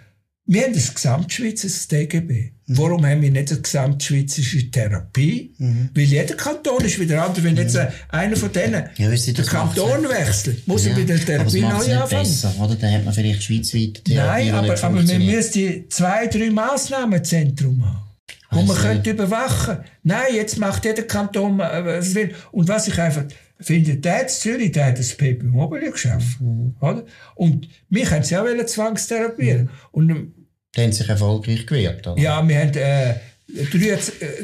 [0.45, 2.52] wir haben das Gesamtschweizer DGB.
[2.65, 2.77] Mhm.
[2.77, 5.53] Warum haben wir nicht eine gesamtschweizerische Therapie?
[5.57, 5.89] Mhm.
[5.93, 7.43] Weil jeder Kanton ist wieder anders.
[7.43, 7.87] Wenn jetzt mhm.
[8.09, 12.09] einer von denen ja, den Kanton wechselt, muss ja, er bei der Therapie neu anfangen.
[12.09, 12.75] Besser, oder?
[12.75, 17.99] Dann hat man vielleicht schweizweit Therapie, Nein, aber, aber wir müssen zwei, drei Massnahmenzentren haben.
[18.51, 19.79] Wo man könnte überwachen.
[20.03, 22.33] Nein, jetzt macht jeder Kanton, äh, was will.
[22.51, 23.25] Und was ich einfach
[23.59, 26.37] finde, der hat Zürich, der hat das Paper Mobile geschaffen.
[26.39, 26.75] Mhm.
[26.79, 27.03] Oder?
[27.35, 29.63] Und mich haben sie auch zwangstherapieren.
[29.63, 29.69] Mhm.
[29.91, 30.33] Und,
[30.75, 32.21] die haben sich erfolgreich gewehrt, oder?
[32.21, 33.15] Ja, wir haben, äh,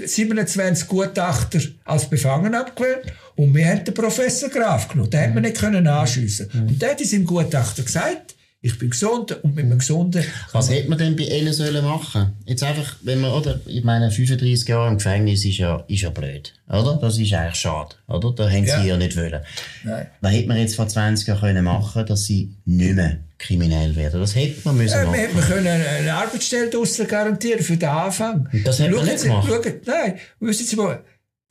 [0.05, 5.09] 27 Gutachter als Befangen abgewählt und wir haben den Professor Graf genommen.
[5.09, 5.23] Den mhm.
[5.23, 6.49] hat man nicht können anschiessen.
[6.51, 6.67] Mhm.
[6.67, 10.23] Und der hat in seinem Gutachter gesagt, ich bin gesund und mit einem gesunden...
[10.51, 14.11] Was hätte man denn bei ihnen sollen machen Jetzt einfach, wenn man, oder, ich meine,
[14.11, 16.97] 35 Jahre im Gefängnis ist ja, ist ja blöd, oder?
[17.01, 18.33] Das ist eigentlich schade, oder?
[18.35, 18.81] Da haben ja.
[18.81, 19.41] sie ja nicht wollen.
[19.85, 20.07] Nein.
[20.19, 24.19] Was hätte man jetzt vor 20 Jahren können machen dass sie nicht mehr kriminell werden?
[24.19, 25.11] Das hätte man müssen ja, machen.
[25.11, 28.49] Man hätte können eine Arbeitsstelle draussen garantieren für den Anfang.
[28.51, 29.47] Und das hätte man nicht gemacht.
[29.47, 31.01] Schauen, nein, wissen Sie mal,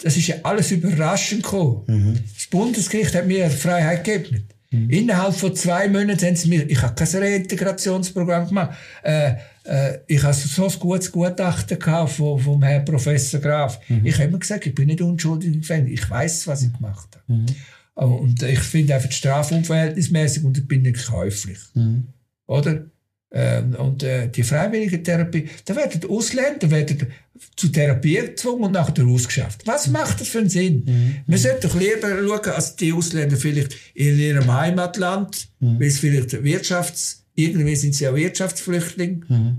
[0.03, 1.85] das ist ja alles überraschend gekommen.
[1.87, 2.18] Mhm.
[2.37, 4.47] Das Bundesgericht hat mir Freiheit gegeben.
[4.70, 4.90] Mhm.
[4.90, 10.22] Innerhalb von zwei Monaten haben sie mir, ich habe kein Reintegrationsprogramm gemacht, äh, äh, ich
[10.22, 13.81] habe so ein gutes Gutachten gehabt vom, vom Herrn Professor Graf.
[13.88, 14.04] Mhm.
[14.04, 17.09] Ich habe immer gesagt, ich bin nicht unschuldig im Gefängnis, ich weiß, was ich gemacht
[17.16, 17.33] habe.
[17.33, 17.46] Mhm.
[17.94, 21.59] Und ich finde einfach die Strafe unverhältnismäßig und ich bin nicht käuflich.
[21.74, 22.09] Mhm.
[22.46, 22.87] Oder?
[23.31, 27.09] Ähm, und äh, die freiwillige Therapie, da werden Ausländer werden
[27.57, 29.66] zu Therapie gezwungen und nachher ausgeschafft.
[29.66, 29.93] Was mhm.
[29.95, 30.85] macht das für einen Sinn?
[30.87, 31.16] Mhm.
[31.26, 35.79] Man sollte doch lieber schauen, als die Ausländer vielleicht in ihrem Heimatland, mhm.
[35.79, 39.20] weil es vielleicht Wirtschafts-, irgendwie sind sie ja Wirtschaftsflüchtlinge.
[39.29, 39.59] Mhm.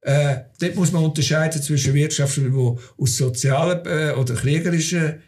[0.00, 5.20] Äh, dort muss man unterscheiden zwischen Wirtschaften, die aus sozialen äh, oder kriegerischen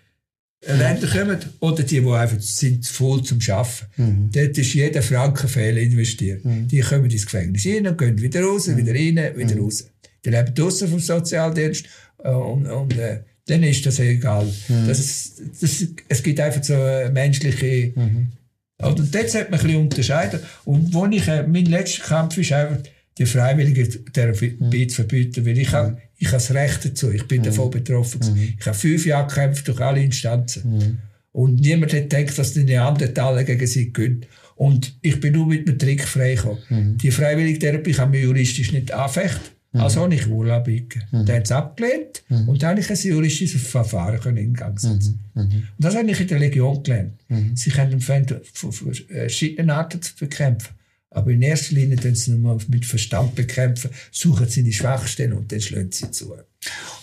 [0.64, 3.86] Länder kommen oder die, die einfach sind voll zum Arbeiten.
[3.96, 4.30] Mhm.
[4.32, 6.44] Dort ist jeder Franken Fehler investiert.
[6.44, 6.68] Mhm.
[6.68, 8.76] Die kommen ins Gefängnis rein und gehen wieder raus, mhm.
[8.76, 9.62] wieder rein, wieder mhm.
[9.62, 9.88] raus.
[10.24, 11.86] Die leben draussen vom Sozialdienst
[12.22, 14.46] äh, und, und äh, dann ist das egal.
[14.68, 14.86] Mhm.
[14.86, 17.92] Das ist, das, es gibt einfach so eine menschliche...
[17.96, 18.28] Mhm.
[18.80, 20.40] Und dort sollte man ein bisschen unterscheiden.
[20.64, 22.78] Und wo ich, äh, mein letzter Kampf ist einfach,
[23.18, 24.88] die freiwillige Therapie mhm.
[24.88, 25.76] zu verbieten, weil ich mhm.
[25.76, 27.10] habe ich habe das Recht dazu.
[27.10, 27.46] Ich bin mhm.
[27.46, 28.20] davon betroffen.
[28.24, 28.54] Mhm.
[28.58, 30.98] Ich habe fünf Jahre gekämpft durch alle Instanzen.
[31.32, 34.26] Und niemand hat gedacht, dass die Neandertaler gegen sie können.
[34.54, 36.62] Und ich bin nur mit einem Trick freigekommen.
[36.68, 36.98] Mhm.
[36.98, 39.52] Die freiwillige Therapie kann man juristisch nicht anfechten.
[39.74, 41.02] Also habe ich Urlaub gegeben.
[41.10, 41.26] Mhm.
[41.26, 42.48] Dann haben sie abgelehnt mhm.
[42.48, 45.20] und dann habe ich ein juristisches Verfahren können in Gang setzen.
[45.34, 45.42] Mhm.
[45.42, 47.14] Und das habe ich in der Legion gelernt.
[47.28, 47.56] Mhm.
[47.56, 50.74] Sie können verschiedene Arten zu bekämpfen.
[51.14, 55.52] Aber in erster Linie tun sie nur mit Verstand bekämpfen, suchen sie die Schwachstellen und
[55.52, 56.34] dann schlagen sie zu.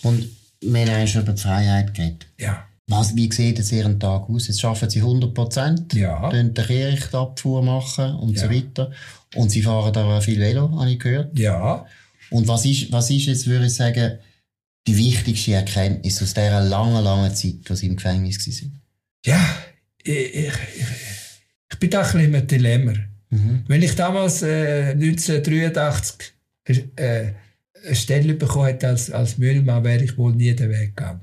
[0.03, 0.28] Und
[0.62, 2.28] wir haben schon über die Freiheit geredet.
[2.39, 2.66] Ja.
[2.88, 4.47] Was, wie sieht jetzt Ihren Tag aus?
[4.47, 6.28] Jetzt arbeiten Sie 100 Prozent, ja.
[6.32, 8.43] den Kehrichtabfuhr machen und ja.
[8.43, 8.91] so weiter.
[9.36, 11.38] Und Sie fahren da auch viel Velo, habe ich gehört.
[11.38, 11.86] Ja.
[12.32, 14.18] Und was ist, was ist jetzt, würde ich sagen,
[14.88, 18.82] die wichtigste Erkenntnis aus dieser langen, langen Zeit, wo Sie im Gefängnis waren?
[19.24, 19.57] Ja,
[20.03, 20.86] ich, ich, ich,
[21.72, 22.93] ich bin da ein bisschen im Dilemma.
[23.30, 23.64] Mhm.
[23.68, 26.34] Wenn ich damals äh, 1983
[26.96, 27.32] äh,
[27.86, 31.22] eine Stelle bekommen hätte als, als Müllmann, wäre ich wohl nie den Weg gegangen.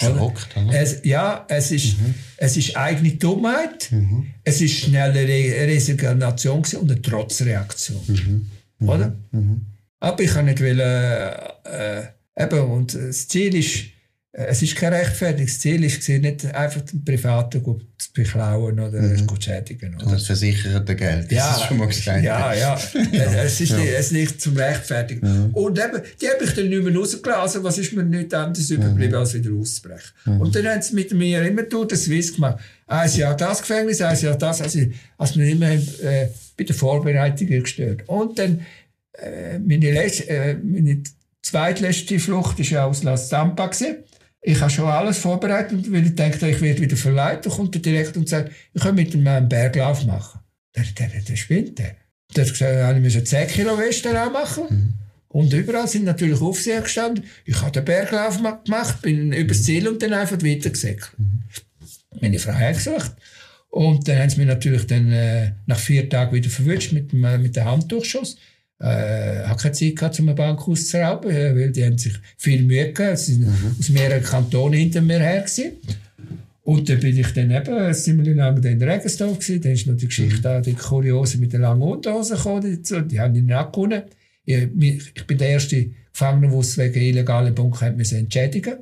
[0.00, 0.80] Verrückt, oder?
[0.80, 2.14] Es, ja, es ist, mhm.
[2.36, 4.28] es ist eigene Dummheit, mhm.
[4.44, 8.00] es ist schnelle Re Resignation und eine Trotzreaktion.
[8.06, 8.50] Mhm.
[8.78, 8.88] mhm.
[8.88, 9.16] Oder?
[9.32, 9.66] Mhm.
[9.98, 12.02] Aber ich kann nicht wollen, äh,
[12.36, 13.97] eben, und das Ziel ist, äh,
[14.46, 19.28] es ist kein rechtfertiges Ziel, ist nicht einfach den Privaten zu beklauen oder mhm.
[19.28, 19.96] zu schädigen.
[19.96, 20.12] Oder?
[20.12, 22.22] Das versicherte Geld, das ja, ist schon mal gesagt.
[22.22, 22.78] Ja, ja,
[23.42, 23.78] es ist, ja.
[23.78, 25.48] Nicht, es ist nicht zum Rechtfertigen.
[25.48, 25.54] Mhm.
[25.54, 28.76] Und eben, die habe ich dann nicht mehr rausgelassen, was ist mir nicht anderes mhm.
[28.76, 30.12] überblieben, als wieder auszubrechen.
[30.24, 30.40] Mhm.
[30.40, 32.58] Und dann haben sie mit mir immer durch das Swiss gemacht.
[32.86, 34.78] Ein Jahr das Gefängnis, ein Jahr das, also,
[35.16, 38.04] also wir immer äh, bei der Vorbereitung gestört.
[38.06, 38.60] Und dann,
[39.14, 41.02] äh, meine, letzte, äh, meine
[41.42, 43.96] zweitletzte Flucht war ja aus Las Zampa gewesen.
[44.40, 47.44] Ich habe schon alles vorbereitet, weil ich dachte, ich werde wieder verleiht.
[47.44, 50.40] Da kommt der Direktor und sagt, ich kann mit ihm einen Berglauf machen.
[50.76, 51.96] Der, der, der spinnt der.
[52.36, 54.64] Der hat gesagt, ich muss 10 Kilo Western auch machen.
[54.68, 54.94] Mhm.
[55.28, 57.24] Und überall sind natürlich Aufseher gestanden.
[57.44, 61.18] Ich habe den Berglauf gemacht, bin übers Ziel und dann einfach weitergesäckelt.
[61.18, 61.42] Mhm.
[62.20, 63.12] Meine Frau hat gesucht.
[63.70, 67.56] Und dann haben sie mich natürlich dann, äh, nach vier Tagen wieder verwünscht mit, mit
[67.56, 68.36] dem Handdurchschuss
[68.80, 72.62] äh, habe keine Zeit gehabt, um eine Bank auszurauben, äh, weil die haben sich viel
[72.62, 73.18] Mühe gehabt.
[73.18, 73.76] Sie sind mhm.
[73.78, 75.72] aus mehreren Kantonen hinter mir her gewesen.
[76.62, 80.06] Und dann bin ich dann eben, wir lange in Regensdorf gewesen, dann ist noch die
[80.06, 80.62] Geschichte mhm.
[80.62, 84.02] die Kuriose mit den langen Unterhosen gekommen, die, haben ihn nicht gewonnen.
[84.44, 84.68] Ich,
[85.14, 88.78] ich bin der erste Gefangene, der es wegen illegalen Bunker entschädigen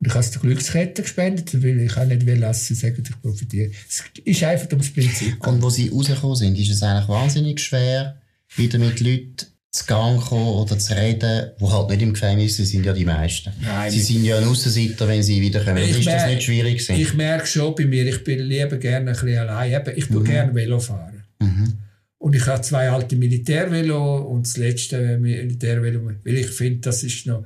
[0.00, 3.02] und ich habe es der Glückskette gespendet, weil ich auch nicht will, dass sie sagen,
[3.02, 3.72] ich profitiere.
[3.88, 5.44] Es ist einfach ums Prinzip.
[5.44, 8.20] Und wo sie rausgekommen sind, ist es eigentlich wahnsinnig schwer,
[8.56, 9.36] wieder mit Leuten
[9.70, 13.04] zu Gang kommen oder zu reden, die halt nicht im Gefängnis sind, sind ja die
[13.04, 13.52] meisten.
[13.60, 15.78] Nein, sie sind ja ein Aussenseiter, wenn sie wiederkommen.
[15.78, 17.00] Ist das nicht schwierig gewesen?
[17.00, 19.82] Ich merke schon bei mir, ich bin lieber gerne ein bisschen allein.
[19.96, 20.24] Ich tue mhm.
[20.24, 21.24] gerne Velo fahren.
[21.40, 21.74] Mhm.
[22.18, 27.26] Und ich habe zwei alte Militärvelo und das letzte Militärvelo, weil ich finde, das ist
[27.26, 27.44] noch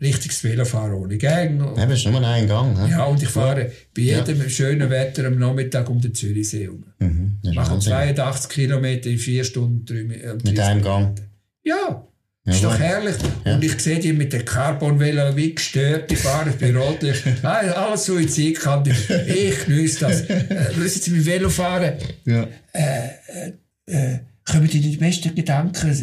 [0.00, 1.60] richtiges Velofahren ohne Gang.
[1.76, 2.76] Ja, das ist nur ein Gang.
[2.76, 2.90] Ne?
[2.90, 4.48] Ja, und ich fahre bei jedem ja.
[4.48, 6.84] schönen Wetter am Nachmittag um den Zürichsee herum.
[6.98, 9.84] Mhm, ich mache 82 Kilometer in vier Stunden.
[9.84, 11.14] Drei, äh, mit einem Gang?
[11.64, 12.04] Ja.
[12.44, 13.16] Ja, ist doch herrlich.
[13.44, 13.54] Ja.
[13.54, 17.24] Und ich sehe die mit dem Carbon-Velo wie gestört, die fahren bei Rotlicht.
[17.44, 18.94] alles Suizidkanten.
[19.26, 20.20] Ich genieße das.
[20.28, 22.48] Äh, wissen Sie, mit Velo fahren, ja.
[22.72, 23.52] äh, äh,
[23.86, 24.18] äh
[24.50, 25.94] kommen die die besten Gedanken.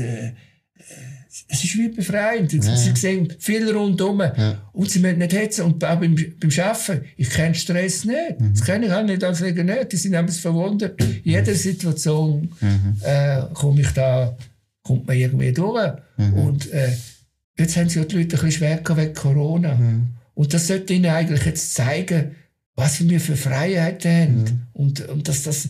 [1.48, 2.52] Es ist wie befreiend.
[2.54, 2.76] Ja.
[2.76, 4.20] Sie sehen viel rundherum.
[4.20, 4.70] Ja.
[4.74, 5.66] Und sie müssen nicht hetzen.
[5.66, 8.39] Und auch beim, beim Arbeiten, ich kenne Stress nicht.
[8.39, 8.54] Mhm.
[8.54, 9.91] Das kenne ich auch nicht als nicht.
[9.91, 11.00] Die sind einfach verwundert.
[11.02, 12.98] In jeder Situation mhm.
[13.04, 14.36] äh, komme ich da,
[14.82, 15.93] kommt man irgendwie durch.
[16.18, 16.34] Mhm.
[16.34, 16.93] Und äh,
[17.58, 19.76] jetzt haben sie ja die Leute ein bisschen schwer wegen Corona.
[19.76, 20.08] Mhm.
[20.34, 22.36] Und das sollte ihnen eigentlich jetzt zeigen,
[22.76, 24.41] was wir für Freiheiten haben.
[24.41, 24.62] Mhm.
[24.74, 25.70] Und, und dass das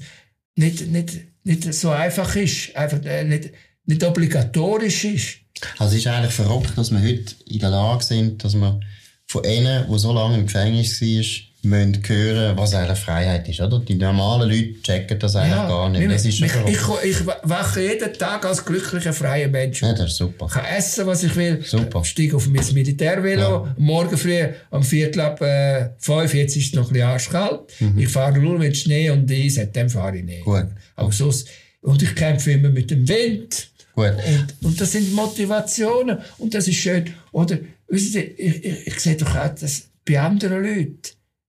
[0.56, 2.76] nicht, nicht, nicht so einfach ist.
[2.78, 3.52] Einfach äh, nicht,
[3.86, 5.45] nicht obligatorisch ist.
[5.78, 8.80] Also es ist eigentlich verrückt, dass wir heute in der Lage sind, dass wir
[9.28, 11.26] von ihnen, die so lange im Gefängnis waren,
[11.66, 13.80] müssen hören, was eigentlich Freiheit ist, oder?
[13.80, 16.12] Die normalen Leute checken das eigentlich ja, gar nicht.
[16.12, 19.82] Das ist schon ich, ich, ich, wache jeden Tag als glücklicher, freier Mensch.
[19.82, 20.46] Ja, das ist super.
[20.48, 21.64] Ich kann essen, was ich will.
[21.64, 22.04] Super.
[22.04, 23.42] Steige auf mein Militärvelo.
[23.42, 23.76] Ja.
[23.78, 27.62] Morgen früh am Viertel ab äh, fünf, jetzt ist es noch ein bisschen arschkalt.
[27.80, 28.00] Mhm.
[28.00, 30.46] Ich fahre nur, wenn Schnee und Eis hat, dann fahre ich nicht.
[30.46, 30.68] Gut.
[30.96, 31.48] Aber sonst,
[31.82, 33.70] und ich kämpfe immer mit dem Wind.
[33.96, 34.14] Gut.
[34.28, 37.14] Und, und das sind Motivationen und das ist schön.
[37.32, 41.00] Oder, wissen Sie, ich, ich, ich sehe doch auch das bei anderen Leuten.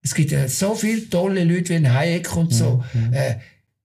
[0.01, 2.83] Es gibt ja so viele tolle Leute wie ein Hayek und so.
[2.93, 3.13] Mhm.
[3.13, 3.35] Äh,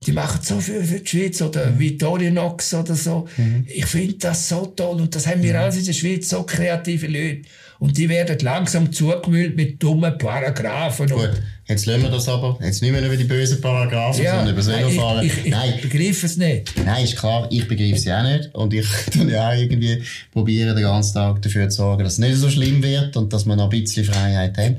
[0.07, 1.79] die machen so viel für die Schweiz oder mhm.
[1.79, 3.29] Victorinox oder so.
[3.37, 3.67] Mhm.
[3.69, 5.59] Ich finde das so toll und das haben wir mhm.
[5.61, 7.43] alles in der Schweiz, so kreative Leute.
[7.79, 11.09] Und die werden langsam zugemüllt mit dummen Paragraphen.
[11.09, 11.43] Gut.
[11.73, 12.59] Jetzt lassen wir das aber.
[12.63, 15.27] Jetzt nicht mehr über die bösen Paragraphen, Ja, sondern über das nein, Velofahren.
[15.27, 16.73] ich, ich, ich Nein, begreife es nicht.
[16.85, 18.55] Nein, ist klar, ich begreife sie auch nicht.
[18.55, 20.03] Und ich tue ja auch irgendwie
[20.33, 23.47] probieren, den ganzen Tag dafür zu sorgen, dass es nicht so schlimm wird und dass
[23.47, 24.77] wir noch ein bisschen Freiheit haben.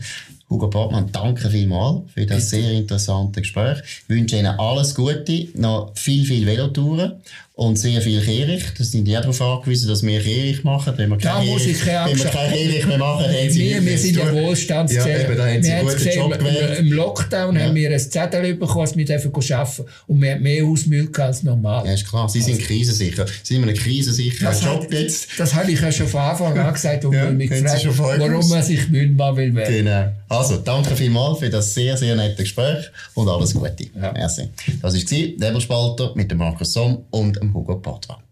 [0.49, 3.79] Hugo Portmann, danke vielmals für das sehr interessante Gespräch.
[3.83, 7.13] Ich wünsche Ihnen alles Gute, noch viel, viel Velotouren
[7.55, 8.79] und sehr viel Kehricht.
[8.79, 10.91] Das sind ja darauf angewiesen, dass wir Kehricht machen.
[10.97, 13.25] Wenn wir Da kein muss ich Kehricht- keine wenn wir Angst kein Kehricht mehr machen,
[13.27, 14.33] haben Sie Wir, wir sind ja.
[14.33, 15.19] Wohlstandsgesellschaft.
[15.23, 16.79] Ja, eben, da haben Sie einen guten gesehen, Job gewählt.
[16.79, 20.65] im Lockdown haben wir ein Zettel bekommen, dass wir dürfen arbeiten und wir haben mehr
[20.65, 21.85] Hausmüll gehabt als normal.
[21.85, 22.27] Ja, ist klar.
[22.27, 23.25] Sie sind krisensicher.
[23.27, 25.27] Sie sind in einem krisensicheren Das, Job hat, jetzt.
[25.37, 27.85] das habe ich ja schon von Anfang an gesagt und Ja, mich gefragt,
[28.19, 29.75] warum man sich Müllmann will werden.
[29.85, 30.11] Genau.
[30.27, 33.83] Also, danke vielmals für das sehr, sehr nette Gespräch und alles Gute.
[33.95, 34.11] Ja.
[34.13, 34.49] Merci.
[34.81, 38.23] Das war Nebelspalter mit dem Markus Somm und im Hugo Porter.